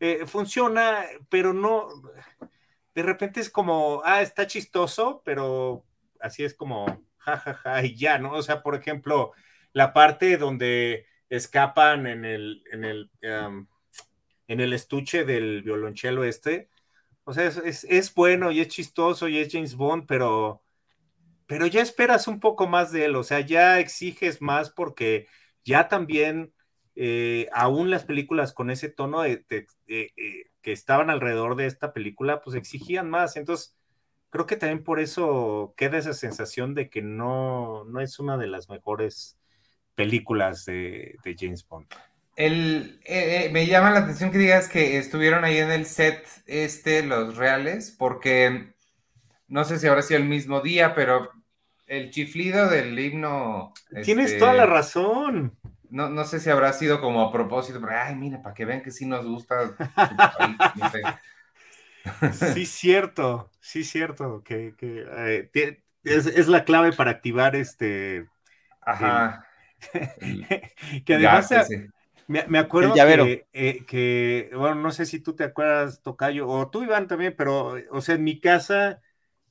[0.00, 1.88] eh, funciona, pero no,
[2.94, 5.84] de repente es como, ah, está chistoso, pero
[6.20, 6.86] así es como,
[7.18, 8.32] jajaja, ja, ja, y ya, ¿no?
[8.32, 9.32] O sea, por ejemplo,
[9.72, 16.68] la parte donde escapan en el, en el, en el estuche del violonchelo este,
[17.24, 20.62] o sea, es, es, bueno y es chistoso y es James Bond, pero,
[21.46, 25.28] pero ya esperas un poco más de él, o sea, ya exiges más porque
[25.64, 26.52] ya también
[26.96, 29.44] eh, aún las películas con ese tono eh,
[29.86, 33.36] que estaban alrededor de esta película, pues exigían más.
[33.36, 33.76] Entonces,
[34.30, 38.46] creo que también por eso queda esa sensación de que no, no es una de
[38.46, 39.36] las mejores
[39.94, 41.86] películas de, James Bond.
[42.36, 47.02] El, eh, me llama la atención que digas que estuvieron ahí en el set este,
[47.02, 48.72] los reales, porque
[49.48, 51.30] no sé si habrá sido el mismo día, pero
[51.86, 53.74] el chiflido del himno.
[54.04, 55.58] Tienes toda la este, razón
[55.90, 58.82] no, no sé si habrá sido como a propósito, pero ay, mira, para que vean
[58.82, 59.74] que sí nos gusta.
[62.32, 68.28] sí, cierto, sí, cierto, que, que eh, es, la clave para activar este.
[68.80, 69.46] Ajá.
[71.04, 71.68] que además.
[72.26, 76.82] me, acuerdo que, eh, que, bueno, no sé si tú te acuerdas, Tocayo, o tú,
[76.82, 79.00] Iván, también, pero, o sea, en mi casa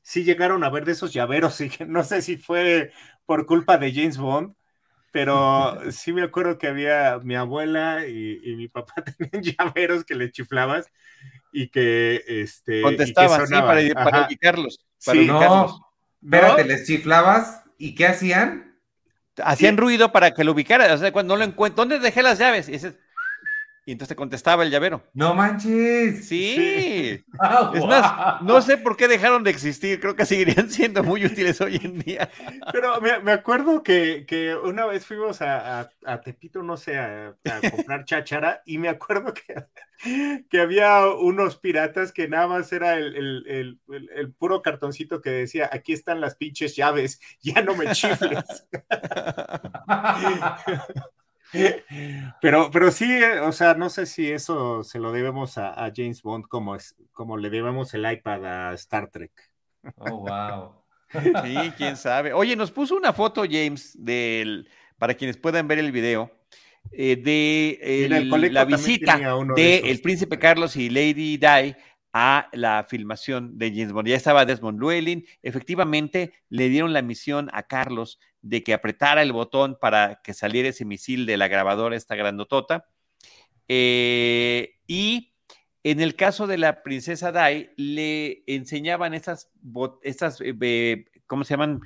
[0.01, 2.91] sí llegaron a ver de esos llaveros, y no sé si fue
[3.25, 4.55] por culpa de James Bond,
[5.11, 10.31] pero sí me acuerdo que había mi abuela y, mi papá tenían llaveros que le
[10.31, 10.91] chiflabas
[11.51, 12.81] y que este.
[12.81, 14.85] Contestaba, y que sí, para, ubicarlos.
[15.05, 15.29] Para Sí.
[15.29, 15.79] ubicarlos.
[16.21, 18.77] No, espérate, les chiflabas y ¿qué hacían?
[19.41, 20.93] Hacían ruido para que lo ubicara.
[20.93, 22.67] O sea, cuando no lo encuentro, ¿dónde dejé las llaves?
[22.67, 22.95] Y, dices,
[23.89, 25.01] y entonces te contestaba el llavero.
[25.15, 26.27] No manches.
[26.27, 26.53] Sí.
[26.55, 27.23] Sí.
[27.41, 29.99] Ah, Es más, no sé por qué dejaron de existir.
[29.99, 32.29] Creo que seguirían siendo muy útiles hoy en día.
[32.73, 36.97] Pero me, me acuerdo que, que una vez fuimos a, a- a Tepito, no sé,
[36.99, 42.71] a, a comprar cháchara, y me acuerdo que, que había unos piratas que nada más
[42.73, 47.19] era el, el- el- el- el puro cartoncito que decía, aquí están las pinches llaves,
[47.41, 48.43] ya no me chifles.
[52.41, 55.91] Pero, pero sí, eh, o sea, no sé si eso se lo debemos a, a
[55.93, 59.31] James Bond como, es, como le debemos el iPad a Star Trek.
[59.97, 60.75] Oh, wow.
[61.43, 62.33] Sí, quién sabe.
[62.33, 66.31] Oye, nos puso una foto, James, del, para quienes puedan ver el video,
[66.91, 71.75] eh, de el el- la visita uno de el príncipe Carlos y Lady Di
[72.13, 74.07] a la filmación de James Bond.
[74.07, 75.25] Ya estaba Desmond Llewellyn.
[75.43, 80.69] Efectivamente, le dieron la misión a Carlos de que apretara el botón para que saliera
[80.69, 82.87] ese misil de la grabadora, esta grandotota.
[83.67, 85.33] Eh, y
[85.83, 89.49] en el caso de la princesa Dai, le enseñaban estas,
[90.03, 91.81] estas eh, eh, ¿cómo se llaman?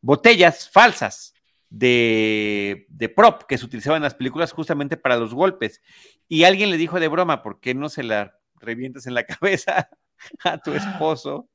[0.00, 1.34] Botellas falsas
[1.70, 5.80] de, de prop que se utilizaban en las películas justamente para los golpes.
[6.28, 9.88] Y alguien le dijo de broma, ¿por qué no se la revientas en la cabeza
[10.44, 11.48] a tu esposo?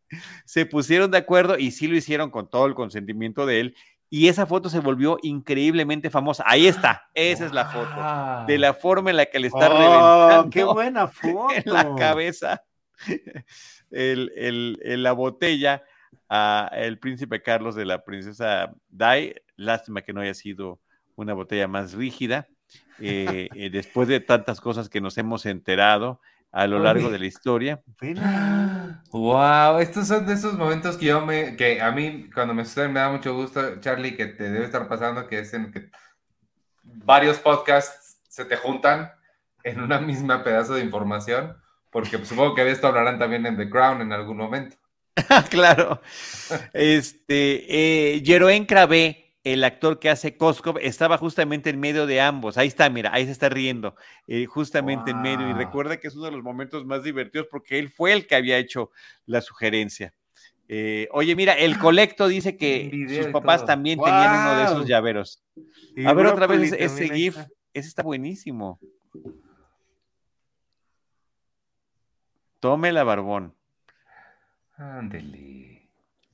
[0.46, 3.76] Se pusieron de acuerdo y sí lo hicieron con todo el consentimiento de él.
[4.16, 6.44] Y esa foto se volvió increíblemente famosa.
[6.46, 8.46] Ahí está, esa es la foto.
[8.46, 9.78] De la forma en la que le está ¡Oh,
[10.30, 11.48] reventando qué buena foto!
[11.56, 12.62] en la cabeza
[13.90, 15.82] el, el- el- la botella
[16.30, 19.34] a el príncipe Carlos de la princesa Dai.
[19.56, 20.80] Lástima que no haya sido
[21.16, 22.48] una botella más rígida.
[23.00, 26.22] eh, eh, después de tantas cosas que nos hemos enterado
[26.54, 27.82] a lo largo de la historia.
[29.12, 32.94] Wow, estos son de esos momentos que yo me, que a mí cuando me suceden
[32.94, 35.90] me da mucho gusto, Charlie, que te debe estar pasando, que es en que
[36.84, 39.12] varios podcasts se te juntan
[39.64, 41.58] en una misma pedazo de información,
[41.92, 44.78] porque pues, supongo que de esto hablarán también en The Crown en algún momento.
[45.50, 46.02] claro.
[46.72, 52.58] Este, eh, Jeroen Cravé, el actor que hace Koskov, estaba justamente en medio de ambos.
[52.58, 53.96] Ahí está, mira, ahí se está riendo,
[54.28, 55.50] eh, justamente en medio.
[55.50, 58.36] Y recuerda que es uno de los momentos más divertidos porque él fue el que
[58.36, 58.92] había hecho
[59.26, 60.14] la sugerencia.
[60.70, 63.68] Eh, oye, mira, el colecto dice que sus papás todo.
[63.68, 65.44] también tenían uno de esos llaveros.
[65.96, 67.38] Y A ver otra vez ese, GIF.
[67.38, 67.50] está.
[67.74, 68.80] Ese está buenísimo.
[72.60, 73.54] Tómela, barbón.
[74.78, 75.73] Ándele.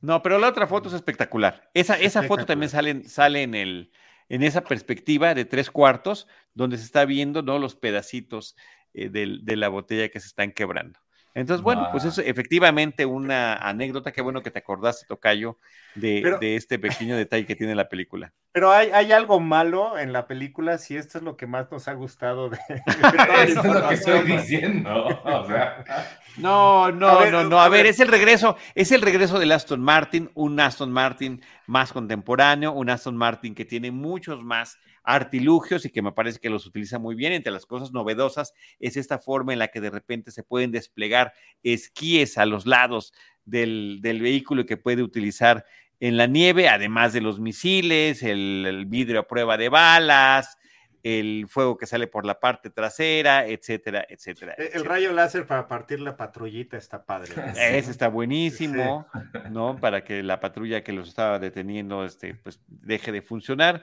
[0.02, 1.70] No, pero la otra foto es espectacular.
[1.74, 3.92] Esa, esa foto también sale, en- sale en, el,
[4.30, 7.60] en esa perspectiva de tres cuartos, donde se está viendo ¿no?
[7.60, 8.56] los pedacitos
[8.94, 11.00] eh, del- de la botella que se están quebrando.
[11.36, 12.08] Entonces, bueno, pues Ah.
[12.10, 14.12] es efectivamente una anécdota.
[14.12, 15.58] Qué bueno que te acordaste, Tocayo,
[15.96, 18.34] de, Pero- de este pequeño detalle que tiene la película.
[18.52, 21.88] Pero hay, hay algo malo en la película, si esto es lo que más nos
[21.88, 25.06] ha gustado de, de Eso es lo que estoy diciendo.
[25.24, 25.84] O sea,
[26.38, 27.60] No, no, ver, no, no.
[27.60, 27.92] a A ver, ver.
[27.92, 32.90] es el regreso, es el regreso del Aston Martin, un Aston Martin más contemporáneo, un
[32.90, 34.78] Aston Martin que tiene muchos más
[35.16, 37.34] artilugios y que me parece que los utiliza muy bien.
[37.34, 41.34] Entre las cosas novedosas es esta forma en la que de repente se pueden desplegar
[41.64, 43.14] esquíes a los lados
[43.46, 45.66] del, del vehículo y que puede utilizar
[46.00, 50.58] en la nieve, además de los misiles, el, el vidrio a prueba de balas,
[51.04, 54.54] el fuego que sale por la parte trasera, etcétera, etcétera.
[54.58, 54.90] El etcétera.
[54.90, 57.34] rayo láser para partir la patrullita está padre.
[57.78, 59.08] Ese está buenísimo,
[59.52, 59.78] ¿no?
[59.80, 63.82] Para que la patrulla que los estaba deteniendo, este, pues deje de funcionar.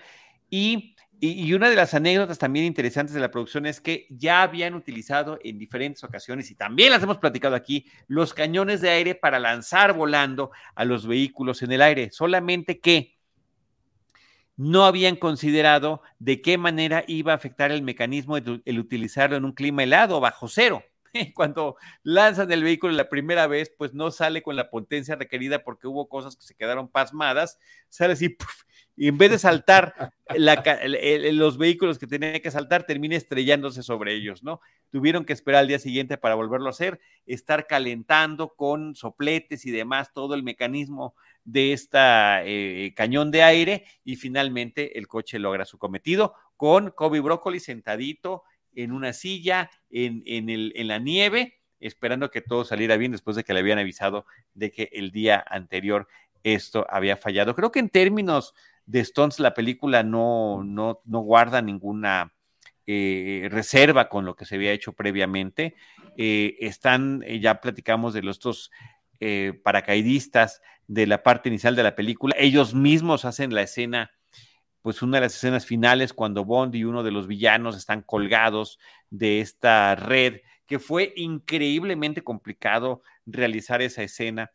[0.50, 4.74] Y, y- una de las anécdotas también interesantes de la producción es que ya habían
[4.74, 9.38] utilizado en diferentes ocasiones, y también las hemos platicado aquí, los cañones de aire para
[9.38, 12.10] lanzar volando a los vehículos en el aire.
[12.12, 13.16] Solamente que
[14.56, 19.52] no habían considerado de qué manera iba a afectar el mecanismo el utilizarlo en un
[19.52, 20.82] clima helado, bajo cero.
[21.34, 25.86] Cuando lanzan el vehículo la primera vez, pues no sale con la potencia requerida porque
[25.86, 27.58] hubo cosas que se quedaron pasmadas,
[27.88, 28.36] sale así,
[28.96, 34.42] y en vez de saltar los vehículos que tenían que saltar, termina estrellándose sobre ellos,
[34.42, 34.60] ¿no?
[34.90, 39.70] Tuvieron que esperar al día siguiente para volverlo a hacer, estar calentando con sopletes y
[39.70, 41.14] demás todo el mecanismo
[41.44, 47.20] de esta eh, cañón de aire y finalmente el coche logra su cometido con Kobe
[47.20, 48.44] Brócoli sentadito
[48.76, 53.36] en una silla en, en, el, en la nieve, esperando que todo saliera bien después
[53.36, 56.06] de que le habían avisado de que el día anterior
[56.44, 57.56] esto había fallado.
[57.56, 58.54] Creo que en términos
[58.86, 62.32] de Stones la película no, no, no guarda ninguna
[62.86, 65.74] eh, reserva con lo que se había hecho previamente.
[66.16, 68.70] Eh, están, eh, ya platicamos de los estos
[69.62, 72.36] paracaidistas de la parte inicial de la película.
[72.38, 74.10] Ellos mismos hacen la escena,
[74.86, 78.78] pues una de las escenas finales cuando Bond y uno de los villanos están colgados
[79.10, 84.52] de esta red, que fue increíblemente complicado realizar esa escena.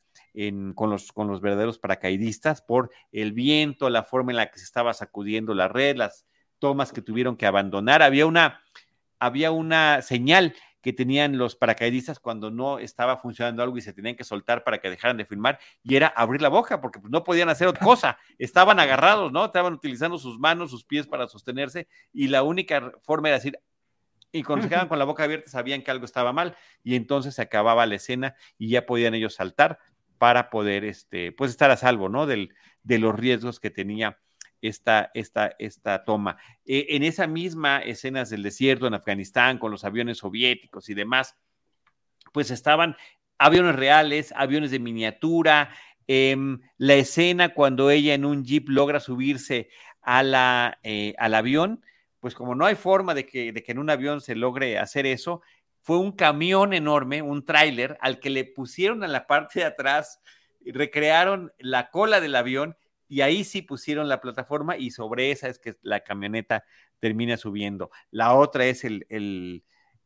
[0.74, 4.64] con, los, con los verdaderos paracaidistas por el viento, la forma en la que se
[4.64, 6.26] estaba sacudiendo la red, las
[6.60, 8.02] tomas que tuvieron que abandonar.
[8.02, 8.62] Había una,
[9.20, 14.16] había una señal que tenían los paracaidistas cuando no estaba funcionando algo y se tenían
[14.16, 17.24] que soltar para que dejaran de filmar, y era abrir la boca, porque pues, no
[17.24, 19.46] podían hacer otra cosa, estaban agarrados, ¿no?
[19.46, 23.60] Estaban utilizando sus manos, sus pies para sostenerse, y la única forma era decir,
[24.32, 27.36] y cuando se quedaban con la boca abierta sabían que algo estaba mal, y entonces
[27.36, 29.80] se acababa la escena y ya podían ellos saltar
[30.18, 32.26] para poder, este, pues estar a salvo, ¿no?
[32.28, 32.54] Del,
[32.84, 34.20] de los riesgos que tenía
[34.62, 36.38] esta, esta, esta toma.
[36.66, 41.36] Eh, en esa misma escenas del desierto en Afganistán con los aviones soviéticos y demás,
[42.32, 42.96] pues estaban
[43.38, 45.70] aviones reales, aviones de miniatura,
[46.08, 49.70] em, la escena cuando ella en un jeep logra subirse
[50.02, 51.84] a la, eh, al avión,
[52.20, 55.06] pues como no hay forma de que, de que en un avión se logre hacer
[55.06, 55.42] eso,
[55.82, 60.22] fue un camión enorme, un tráiler, al que le pusieron en la parte de atrás,
[60.64, 62.78] recrearon la cola del avión
[63.12, 66.64] y ahí sí pusieron la plataforma y sobre esa es que la camioneta
[67.02, 67.92] termina subiendo.
[68.10, 69.66] La otra es el,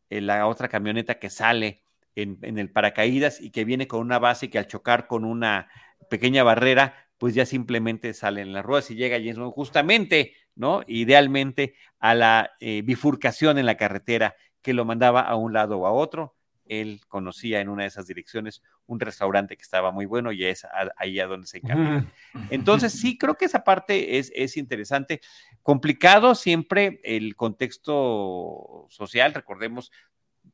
[0.09, 1.83] la otra camioneta que sale
[2.15, 5.69] en, el paracaídas y que viene con una base que al chocar con una
[6.09, 10.81] pequeña barrera, pues ya simplemente sale en las ruedas y llega James justamente, ¿no?
[10.87, 15.85] Idealmente a la eh, bifurcación en la carretera que lo mandaba a un lado o
[15.85, 16.35] a otro
[16.67, 20.65] él conocía en una de esas direcciones un restaurante que estaba muy bueno y es
[20.97, 22.11] ahí a donde se encamina.
[22.49, 25.21] Entonces, sí, creo que esa parte es, es interesante.
[25.63, 29.91] Complicado siempre el contexto social, recordemos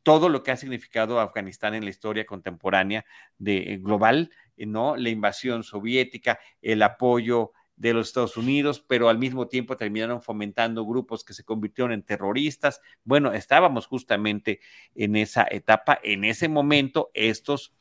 [0.03, 3.05] todo lo que ha significado Afganistán en la historia contemporánea
[3.37, 4.95] de, global, ¿no?
[4.95, 7.51] La invasión soviética, el apoyo
[7.81, 12.03] de los Estados Unidos, pero al mismo tiempo terminaron fomentando grupos que se convirtieron en
[12.03, 12.79] terroristas.
[13.03, 14.59] Bueno, estábamos justamente
[14.93, 15.99] en esa etapa.
[16.03, 17.73] En ese momento, estos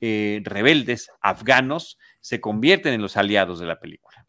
[0.00, 4.26] eh, rebeldes afganos se convierten en los aliados de la película.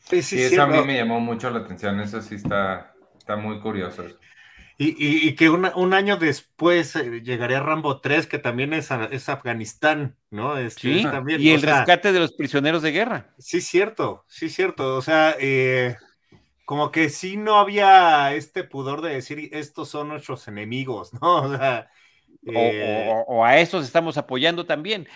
[0.00, 2.00] Sí, sí, eso a mí me llamó mucho la atención.
[2.00, 4.04] Eso sí está, está muy curioso.
[4.84, 10.58] Y, que un año después eh, llegaría Rambo 3, que también es, es Afganistán, ¿no?
[10.58, 13.34] Este, sí, también, y el rescate de los prisioneros de guerra.
[13.38, 14.96] Sí, cierto, sí, cierto.
[14.96, 15.96] O sea, eh,
[16.64, 21.42] como que sí no había este pudor de decir, estos son nuestros enemigos, ¿no?
[21.42, 21.54] O,
[22.46, 25.06] eh, o, a estos estamos apoyando también.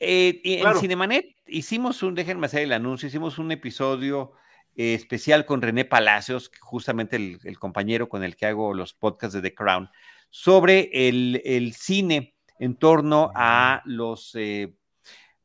[0.00, 4.32] En Cinemanet hicimos un, déjenme hacer el anuncio, hicimos un episodio
[4.76, 9.42] eh, especial con René Palacios, justamente el, compañero con el que hago los podcasts de
[9.42, 9.88] The Crown,
[10.30, 14.74] sobre el, cine en torno a los, eh,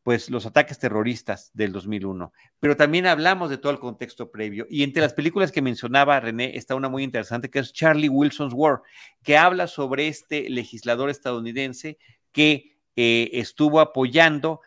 [0.02, 2.34] pues, los ataques terroristas del 2001.
[2.60, 4.66] Pero también hablamos de todo el contexto previo.
[4.70, 8.54] Y entre las películas que mencionaba René está una muy interesante que es Charlie Wilson's
[8.56, 8.82] War,
[9.22, 12.00] que habla sobre este legislador estadounidense
[12.32, 14.62] que eh, estuvo apoyando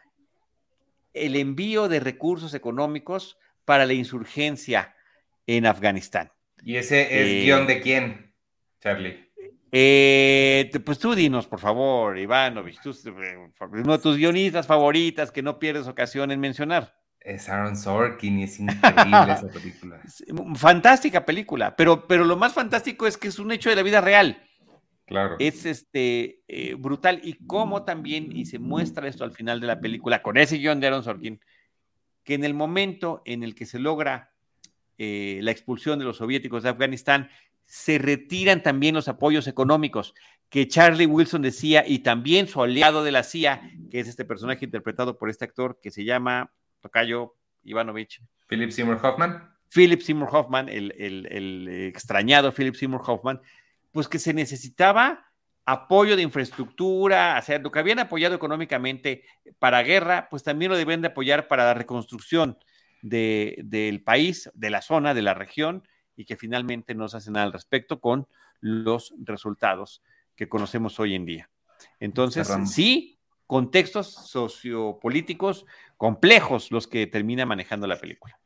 [1.15, 4.95] el envío de recursos económicos para la insurgencia
[5.47, 6.31] en Afganistán.
[6.65, 8.35] ¿Y ese es eh, guion de quién,
[8.81, 9.31] Charlie?
[9.73, 15.59] Eh, pues tú dinos, por favor, Ivanovich, eh, uno de tus guionistas favoritas que no
[15.59, 16.95] pierdes ocasión en mencionar.
[17.19, 20.01] Es Aaron Sorkin y es increíble esa película.
[20.57, 24.01] Fantástica película, pero, pero lo más fantástico es que es un hecho de la vida
[24.01, 24.43] real.
[25.07, 25.37] Claro.
[25.39, 26.43] Es este
[26.79, 27.21] brutal.
[27.23, 30.81] Y cómo también, y se muestra esto al final de la película, con ese guion
[30.81, 31.41] de Aaron Sorkin,
[32.25, 34.33] que en el momento en el que se logra
[34.99, 37.31] eh, la expulsión de los soviéticos de Afganistán,
[37.65, 40.15] se retiran también los apoyos económicos
[40.49, 44.65] que Charlie Wilson decía y también su aliado de la CIA, que es este personaje
[44.65, 48.21] interpretado por este actor que se llama Tocayo Ivanovich.
[48.49, 49.51] Philip Seymour Hoffman.
[49.75, 53.41] Philip Seymour Hoffman, el, el extrañado Philip Seymour Hoffman,
[53.93, 55.32] pues que se necesitaba
[55.65, 59.25] apoyo de infraestructura, o sea, lo que habían apoyado económicamente
[59.59, 62.59] para guerra, pues también lo deben de apoyar para la reconstrucción
[63.01, 65.87] del país, de la zona, de la región,
[66.17, 68.27] y que finalmente no se hace nada al respecto con
[68.61, 70.03] los resultados
[70.37, 71.51] que conocemos hoy en día.
[71.99, 78.39] Entonces, sí, contextos sociopolíticos complejos los que termina manejando la película.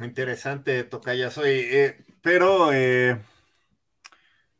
[0.00, 3.20] Interesante, Tocaya, soy, eh, pero eh,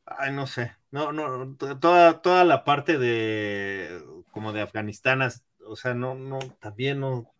[0.06, 0.72] Ay, no sé.
[0.90, 5.20] No, no, toda, toda la parte de como de Afganistán,
[5.66, 7.32] o sea, no, no, también no.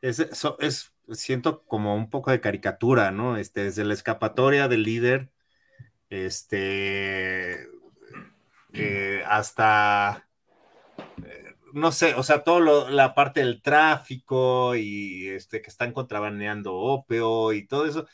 [0.00, 0.20] Es,
[0.60, 3.36] es, siento como un poco de caricatura, ¿no?
[3.36, 5.30] Este, desde la escapatoria del líder,
[6.10, 7.68] este,
[8.72, 10.28] eh, hasta,
[11.24, 16.74] eh, no sé, o sea, todo la parte del tráfico y este, que están contrabandeando
[16.74, 18.06] opio y todo eso.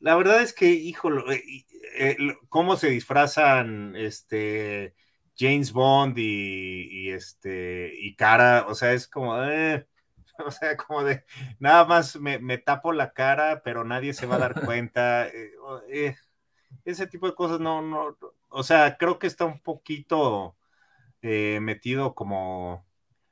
[0.00, 2.16] La verdad es que, hijo, eh,
[2.48, 4.94] cómo se disfrazan, este,
[5.36, 9.34] James Bond y, este, y cara, o sea, es como,
[10.46, 11.24] o sea, como de,
[11.58, 15.28] nada más me, tapo la cara, pero nadie se va a dar cuenta.
[16.84, 18.16] ese tipo de cosas no, no,
[18.48, 20.56] o sea, creo que está un poquito
[21.22, 22.86] eh, metido como,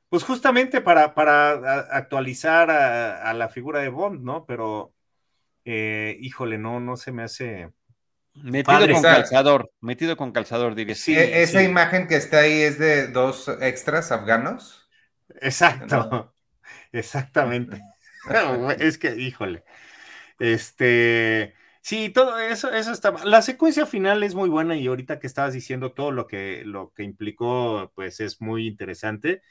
[0.09, 1.51] pues justamente para, para
[1.95, 4.45] actualizar a, la figura de Bond, ¿no?
[4.45, 4.93] Pero,
[5.69, 7.71] eh, híjole, no, no se me hace...
[8.35, 10.95] Metido con calzador, metido con calzador, diría.
[10.95, 14.87] Sí, e, esa imagen que está ahí es de dos extras afganos.
[15.41, 16.33] Exacto,
[16.93, 17.81] exactamente.
[18.79, 19.63] es que, híjole,
[20.39, 21.55] este,
[21.87, 23.13] Sí, todo eso, eso está.
[23.23, 26.91] La secuencia final es muy buena y ahorita que estabas diciendo todo lo que, lo
[26.93, 29.41] que implicó, pues es muy interesante.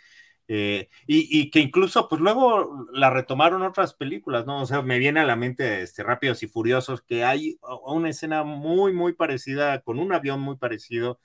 [0.49, 4.63] Eh, y, que incluso, pues luego la retomaron otras películas, ¿no?
[4.63, 8.45] O sea, me viene a la mente este, Rápidos y Furiosos, que hay una escena
[8.45, 11.19] muy, muy parecida, con un avión muy parecido.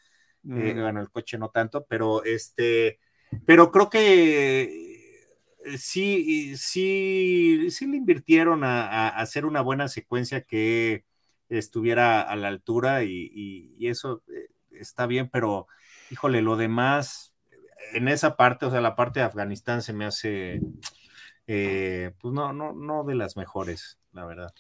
[0.49, 2.99] Eh, bueno, el coche no tanto, pero este,
[3.45, 4.63] pero creo que
[5.65, 11.05] eh, sí, sí, sí le invirtieron a, hacer una buena secuencia que
[11.49, 15.67] estuviera a la altura y, eso eh, está bien, pero
[16.09, 17.30] híjole, lo demás,
[17.93, 20.61] en esa parte, o sea, la parte de Afganistán se me hace,
[21.47, 24.53] eh, pues no, no, no de las mejores, la verdad.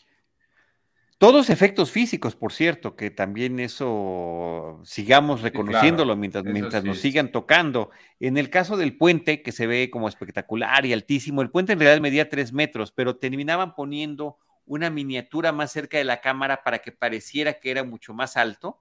[1.21, 7.91] Todos efectos físicos, por cierto, que también eso sigamos reconociéndolo mientras, mientras nos sigan tocando.
[8.19, 11.79] En el caso del puente, que se ve como espectacular y altísimo, el puente en
[11.79, 16.79] realidad medía tres metros, pero terminaban poniendo una miniatura más cerca de la cámara para
[16.79, 18.79] que pareciera que era mucho más alto.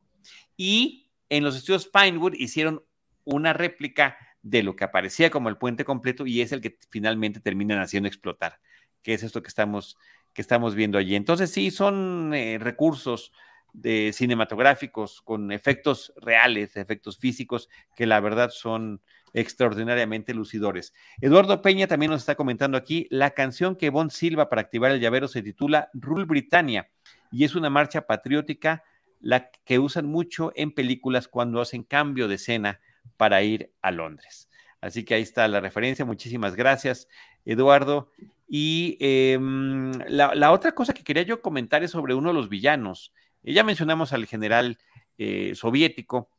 [0.57, 2.83] Y en los estudios Pinewood hicieron
[3.25, 7.41] una réplica de lo que aparecía como el puente completo y es el que finalmente
[7.41, 8.61] terminan haciendo explotar,
[9.03, 9.97] que es esto que estamos
[10.33, 11.17] que estamos viendo allí.
[11.17, 13.33] Entonces sí, son eh, recursos
[13.73, 19.01] de cinematográficos con efectos reales, efectos físicos, que la verdad son
[19.33, 20.93] extraordinariamente lucidores.
[21.21, 25.01] Eduardo Peña también nos está comentando aquí, la canción que Bon Silva para activar el
[25.01, 26.91] llavero se titula Rule Britannia
[27.31, 28.83] y es una marcha patriótica
[29.21, 32.81] la que usan mucho en películas cuando hacen cambio de escena
[33.17, 34.49] para ir a Londres.
[34.81, 36.05] Así que ahí está la referencia.
[36.05, 37.09] Muchísimas gracias,
[37.45, 38.11] Eduardo.
[38.49, 43.13] Y em, la, otra cosa que quería yo comentar es sobre uno de los villanos.
[43.43, 44.79] Ya mencionamos al general
[45.19, 46.31] eh, soviético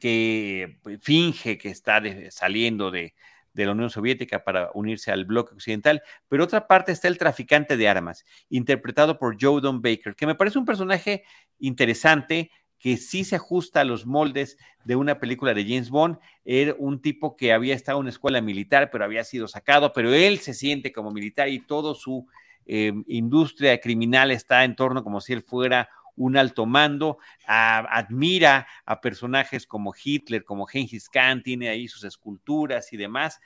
[0.00, 3.14] que pues, finge que está saliendo de,
[3.56, 7.78] de la Unión Soviética para unirse al bloque occidental, pero otra parte está el traficante
[7.78, 11.24] de armas, interpretado por Joe Don Baker, que me parece un personaje
[11.58, 16.18] interesante, que sí se ajusta a los moldes de una película de James Bond.
[16.44, 20.12] Era un tipo que había estado en una escuela militar, pero había sido sacado, pero
[20.12, 22.26] él se siente como militar y todo su
[22.66, 29.00] eh, industria criminal está en torno como si él fuera un alto mando, admira a
[29.00, 33.38] personajes como Hitler, como Genghis Khan, tiene ahí sus esculturas y demás,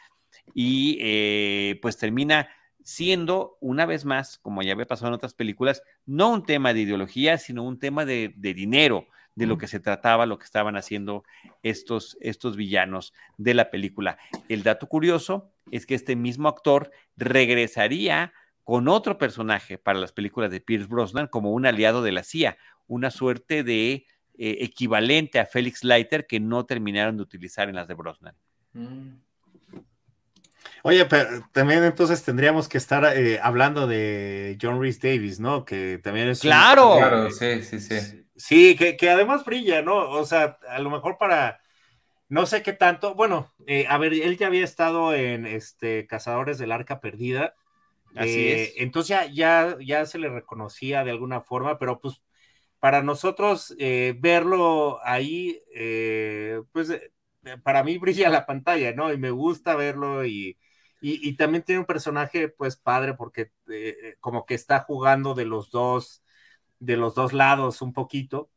[0.54, 2.48] y eh, pues termina
[2.84, 6.82] siendo, una vez más, como ya había pasado en otras películas, no un tema de
[6.82, 11.24] ideología, sino un tema de dinero, de lo que se trataba, lo que estaban haciendo
[11.62, 14.18] estos, estos villanos de la película.
[14.48, 18.32] El dato curioso es que este mismo actor regresaría
[18.64, 22.58] con otro personaje para las películas de Pierce Brosnan como un aliado de la CIA,
[22.86, 24.06] una suerte de
[24.38, 28.34] eh, equivalente a Felix Leiter que no terminaron de utilizar en las de Brosnan.
[28.72, 29.14] Mm.
[30.82, 35.64] Oye, pero también entonces tendríamos que estar eh, hablando de John Rhys Davis, ¿no?
[35.64, 36.40] Que también es.
[36.40, 38.24] Claro, claro, sí, sí, sí.
[38.40, 40.08] Sí, que, además brilla, ¿no?
[40.08, 41.60] O sea, a lo mejor para,
[42.30, 46.56] no sé qué tanto, bueno, eh, a ver, él ya había estado en este Cazadores
[46.56, 47.54] del Arca Perdida.
[48.16, 48.68] Así es.
[48.70, 52.22] Eh, entonces ya, ya, ya se le reconocía de alguna forma, pero pues
[52.78, 55.60] para nosotros eh, verlo ahí,
[56.72, 56.98] pues
[57.62, 59.12] para mí brilla la pantalla, ¿no?
[59.12, 60.56] Y me gusta verlo y,
[61.02, 63.50] y, y también tiene un personaje pues padre porque
[64.18, 66.22] como que está jugando de los dos
[66.80, 68.50] de los dos lados un poquito.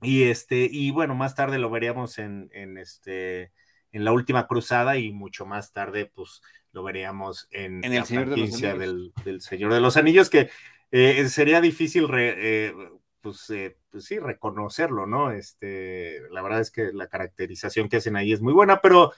[0.00, 3.52] Y este, y bueno, más tarde lo veríamos en, en este
[3.92, 6.40] en la última cruzada y mucho más tarde, pues
[6.72, 10.48] lo veríamos en, el Señor de los del, del, Señor de los Anillos, que
[10.92, 12.72] eh, sería difícil eh,
[13.20, 15.32] pues, eh, pues, sí, reconocerlo, ¿no?
[15.32, 19.12] Este, la verdad es que la caracterización que hacen ahí es muy buena, pero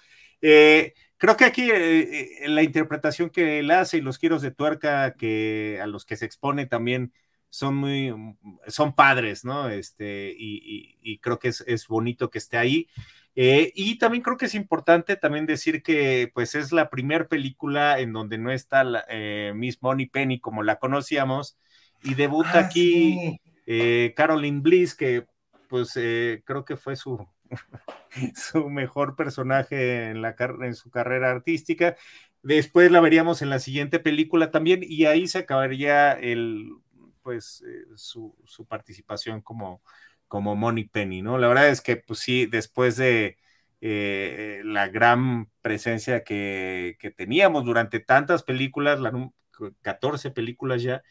[0.44, 5.14] Eh, creo que aquí eh, la interpretación que él hace y los giros de tuerca
[5.14, 7.12] que a los que se expone también
[7.52, 8.14] son muy,
[8.66, 9.68] son padres, ¿no?
[9.68, 12.88] Este, y, creo que es, bonito que esté ahí.
[13.34, 18.14] y también creo que es importante también decir que pues es la primera película en
[18.14, 18.84] donde no está
[19.54, 21.58] Miss Money Penny como la conocíamos
[22.02, 23.38] y debuta ah, aquí
[24.16, 25.26] Caroline Bliss que
[25.68, 27.28] pues creo que fue su
[28.34, 31.96] su mejor personaje en, la, en su carrera artística.
[32.42, 36.70] Después la veríamos en la siguiente película también y ahí se acabaría el,
[37.22, 38.34] pues, eh, su,
[38.68, 39.82] participación como,
[40.28, 41.38] como Money Penny, ¿no?
[41.38, 43.38] La verdad es que, pues sí, después de
[43.80, 49.12] eh, la gran presencia que, teníamos durante tantas películas, la,
[49.82, 51.02] 14 películas ya,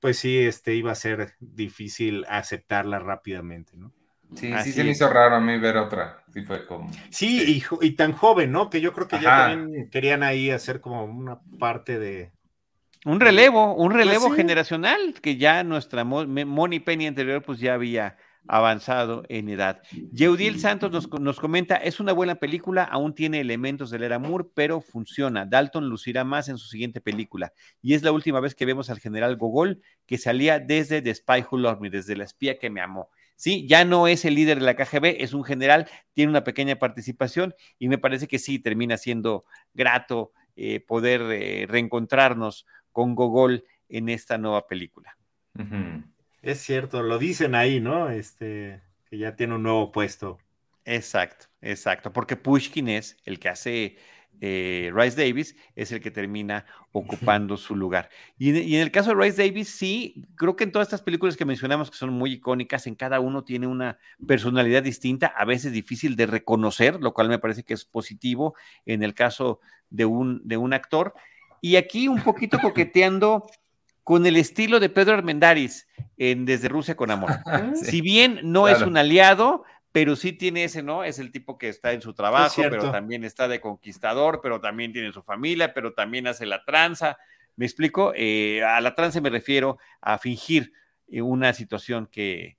[0.00, 3.92] pues sí, este, iba a ser difícil aceptarla rápidamente, ¿no?
[4.34, 6.22] Sí, sí se me hizo raro a mí ver otra.
[6.32, 6.90] Sí, fue como.
[7.10, 8.70] Sí, Y, tan joven, ¿no?
[8.70, 12.32] Que yo creo que ya también querían ahí hacer como una parte de.
[13.04, 18.16] Un relevo, un pues relevo generacional, que ya nuestra Moni Penny anterior, pues ya había
[18.46, 19.82] avanzado en edad.
[20.12, 24.48] Yeudiel Santos nos, nos, comenta, es una buena película, aún tiene elementos del era Moore,
[24.54, 25.46] pero funciona.
[25.46, 27.52] Dalton lucirá más en su siguiente película.
[27.80, 31.44] Y es la última vez que vemos al general Gogol, que salía desde The Spy
[31.50, 33.08] Who Loved Me, desde La espía que me amó.
[33.36, 36.76] Sí, ya no es el líder de la KGB, es un general, tiene una pequeña
[36.76, 43.64] participación y me parece que sí, termina siendo grato eh, poder eh, reencontrarnos con Gogol
[43.88, 45.16] en esta nueva película.
[46.42, 48.08] Es cierto, lo dicen ahí, ¿no?
[48.08, 50.38] Este, que ya tiene un nuevo puesto.
[50.84, 53.96] Exacto, exacto, porque Pushkin es el que hace
[54.40, 58.08] eh, Rice Davis es el que termina ocupando su lugar.
[58.38, 61.44] Y, en el caso de Rice Davis, sí, creo que en todas estas películas que
[61.44, 66.16] mencionamos que son muy icónicas, en cada uno tiene una personalidad distinta, a veces difícil
[66.16, 68.54] de reconocer, lo cual me parece que es positivo
[68.86, 69.60] en el caso
[69.90, 71.14] de un, de un actor.
[71.60, 73.46] Y aquí un poquito coqueteando
[74.04, 75.86] con el estilo de Pedro Armendáriz
[76.16, 77.30] en Desde Rusia con Amor.
[77.74, 81.04] Si bien no es un aliado, pero sí tiene ese, ¿no?
[81.04, 84.92] Es el tipo que está en su trabajo, pero también está de conquistador, pero también
[84.92, 87.18] tiene su familia, pero también hace la tranza.
[87.56, 88.12] ¿Me explico?
[88.14, 90.72] Eh, a la tranza me refiero a fingir
[91.08, 92.56] eh, una situación que,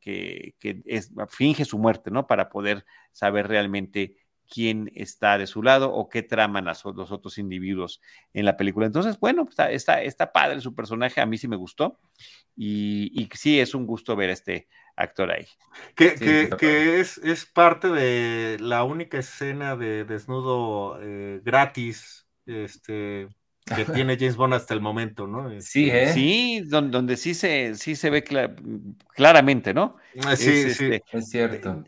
[0.00, 2.26] que, es, finge su muerte, ¿no?
[2.26, 4.16] Para poder saber realmente
[4.52, 8.00] quién está de su lado o qué traman los otros individuos
[8.34, 8.86] en la película.
[8.86, 11.98] Entonces, bueno, está, está, está padre su personaje, a mí sí me gustó
[12.54, 15.46] y, y sí es un gusto ver este, actor ahí.
[15.94, 23.28] Que, es, es, parte de la única escena de desnudo eh, gratis este,
[23.64, 25.48] que tiene James Bond hasta el momento, ¿no?
[25.60, 26.12] Sí, este, ¿eh?
[26.12, 28.22] sí, donde, sí se, sí se ve
[29.14, 29.96] claramente, ¿no?
[30.26, 30.90] Ah, sí, es, sí.
[30.92, 31.84] Este, es cierto.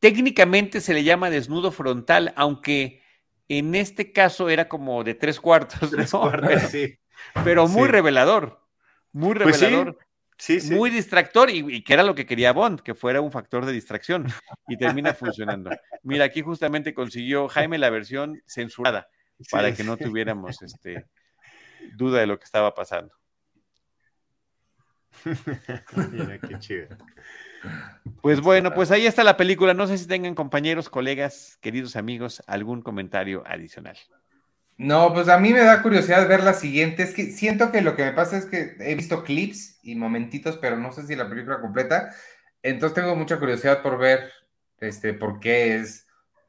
[0.00, 3.02] Técnicamente se le llama desnudo frontal, aunque
[3.48, 6.98] en este caso era como de tres cuartos, tres cuartos sí.
[7.44, 8.66] Pero muy revelador,
[9.12, 9.98] muy pues revelador.
[10.70, 14.26] Muy distractor y, que era lo que quería Bond, que fuera un factor de distracción
[14.68, 15.70] y termina funcionando.
[16.02, 19.08] Mira, aquí justamente consiguió Jaime la versión censurada
[19.50, 21.06] para que no tuviéramos este,
[21.94, 23.14] duda de lo que estaba pasando.
[26.10, 26.88] Mira qué chido.
[28.22, 29.74] Pues bueno, pues ahí está la película.
[29.74, 33.96] No sé si tengan compañeros, colegas, queridos amigos, algún comentario adicional.
[34.76, 37.02] No, pues a mí me da curiosidad ver la siguiente.
[37.02, 40.56] Es que siento que lo que me pasa es que he visto clips y momentitos,
[40.56, 42.14] pero no sé si la película completa.
[42.62, 44.32] Entonces tengo mucha curiosidad por ver
[44.80, 46.06] este, por qué es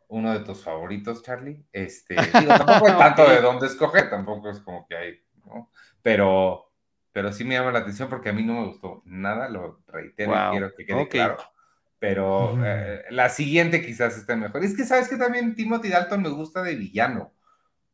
[0.07, 1.65] uno de tus favoritos, Charlie.
[1.71, 5.69] Este, tampoco hay tanto de dónde escoger, tampoco es como que hay, ¿no?
[6.01, 6.70] Pero,
[7.13, 10.31] pero sí me llama la atención porque a mí no me gustó nada, lo reitero
[10.31, 11.37] y quiero que quede claro.
[11.99, 14.63] Pero eh, la siguiente quizás esté mejor.
[14.63, 17.31] Es que sabes que también Timothy Dalton me gusta de villano.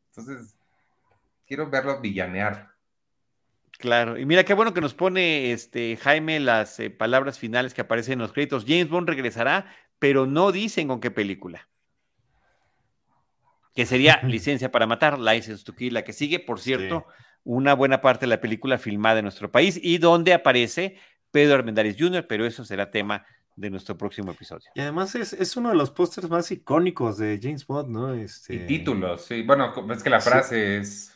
[0.09, 0.55] Entonces,
[1.45, 2.69] quiero verlo villanear.
[3.79, 7.81] Claro, y mira qué bueno que nos pone este Jaime las eh, palabras finales que
[7.81, 8.65] aparecen en los créditos.
[8.65, 11.67] James Bond regresará, pero no dicen con qué película.
[13.75, 17.05] Que sería Licencia para Matar, License to Kill, la que sigue, por cierto,
[17.47, 20.97] una buena parte de la película filmada en nuestro país y donde aparece
[21.31, 23.25] Pedro Armendáriz Jr., pero eso será tema
[23.55, 24.69] de nuestro próximo episodio.
[24.75, 28.13] Y además es, uno de los pósters más icónicos de James Bond, ¿no?
[28.13, 28.55] Este...
[28.55, 29.43] Y títulos, sí.
[29.43, 31.13] Bueno, es que la frase es.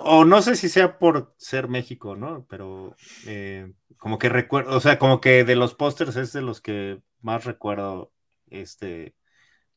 [0.00, 2.46] O, no sé si sea por ser México, ¿no?
[2.48, 6.62] Pero eh, como que recuerdo, o sea, como que de los pósters es de los
[6.62, 8.12] que más recuerdo,
[8.48, 9.14] este,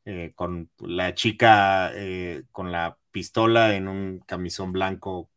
[0.05, 5.29] eh, con la chica eh, con la pistola en un camisón blanco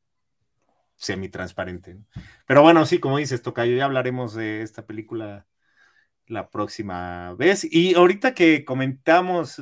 [1.00, 1.98] semi-transparente.
[2.46, 5.46] Pero bueno, sí, como dices, Tocayo, ya hablaremos de esta película
[6.26, 7.64] la próxima vez.
[7.64, 9.60] Y ahorita que comentamos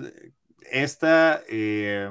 [0.71, 2.11] esta, eh,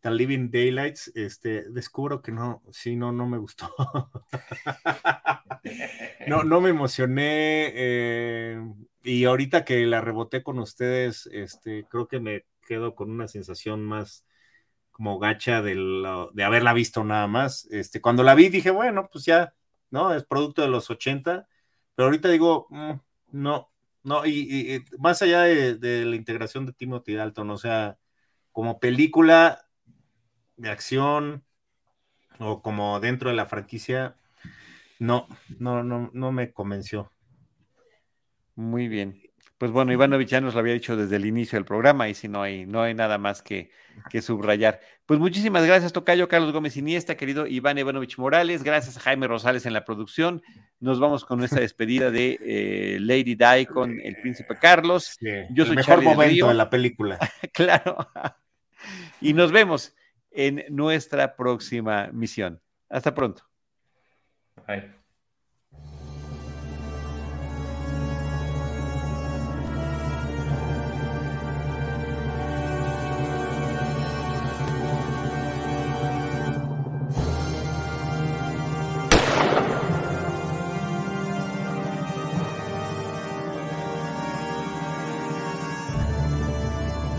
[0.00, 3.72] The Living Daylights, este, descubro que no, sí, no, no me gustó.
[6.26, 7.70] no, no me emocioné.
[7.74, 8.58] Eh,
[9.02, 13.84] y ahorita que la reboté con ustedes, este, creo que me quedo con una sensación
[13.84, 14.25] más
[14.96, 15.74] como gacha de,
[16.32, 17.66] de haberla visto nada más.
[17.70, 19.52] Este, cuando la vi dije, bueno, pues ya,
[19.90, 20.14] ¿no?
[20.14, 21.46] Es producto de los 80,
[21.94, 22.92] pero ahorita digo, mm,
[23.32, 23.70] no,
[24.04, 27.98] no, y, más allá de, la integración de Timothy Dalton, o sea,
[28.52, 29.68] como película
[30.56, 31.44] de acción
[32.38, 34.16] o como dentro de la franquicia,
[34.98, 35.28] no,
[35.58, 37.12] no, no, no me convenció.
[38.54, 39.25] Muy bien.
[39.58, 42.28] Pues bueno, Ivanovich ya nos lo había dicho desde el inicio del programa y si
[42.28, 43.70] no hay, no hay nada más que,
[44.10, 44.80] que subrayar.
[45.06, 49.64] Pues muchísimas gracias, Tocayo Carlos Gómez Iniesta, querido Iván Ivanovich Morales, gracias a Jaime Rosales
[49.64, 50.42] en la producción.
[50.78, 55.16] Nos vamos con nuestra despedida de eh, Lady Di con el príncipe Carlos.
[55.50, 57.18] Yo soy el mejor momento de la película.
[57.54, 57.96] claro.
[59.22, 59.94] y nos vemos
[60.32, 62.60] en nuestra próxima misión.
[62.90, 63.42] Hasta pronto.
[64.66, 65.05] Bye.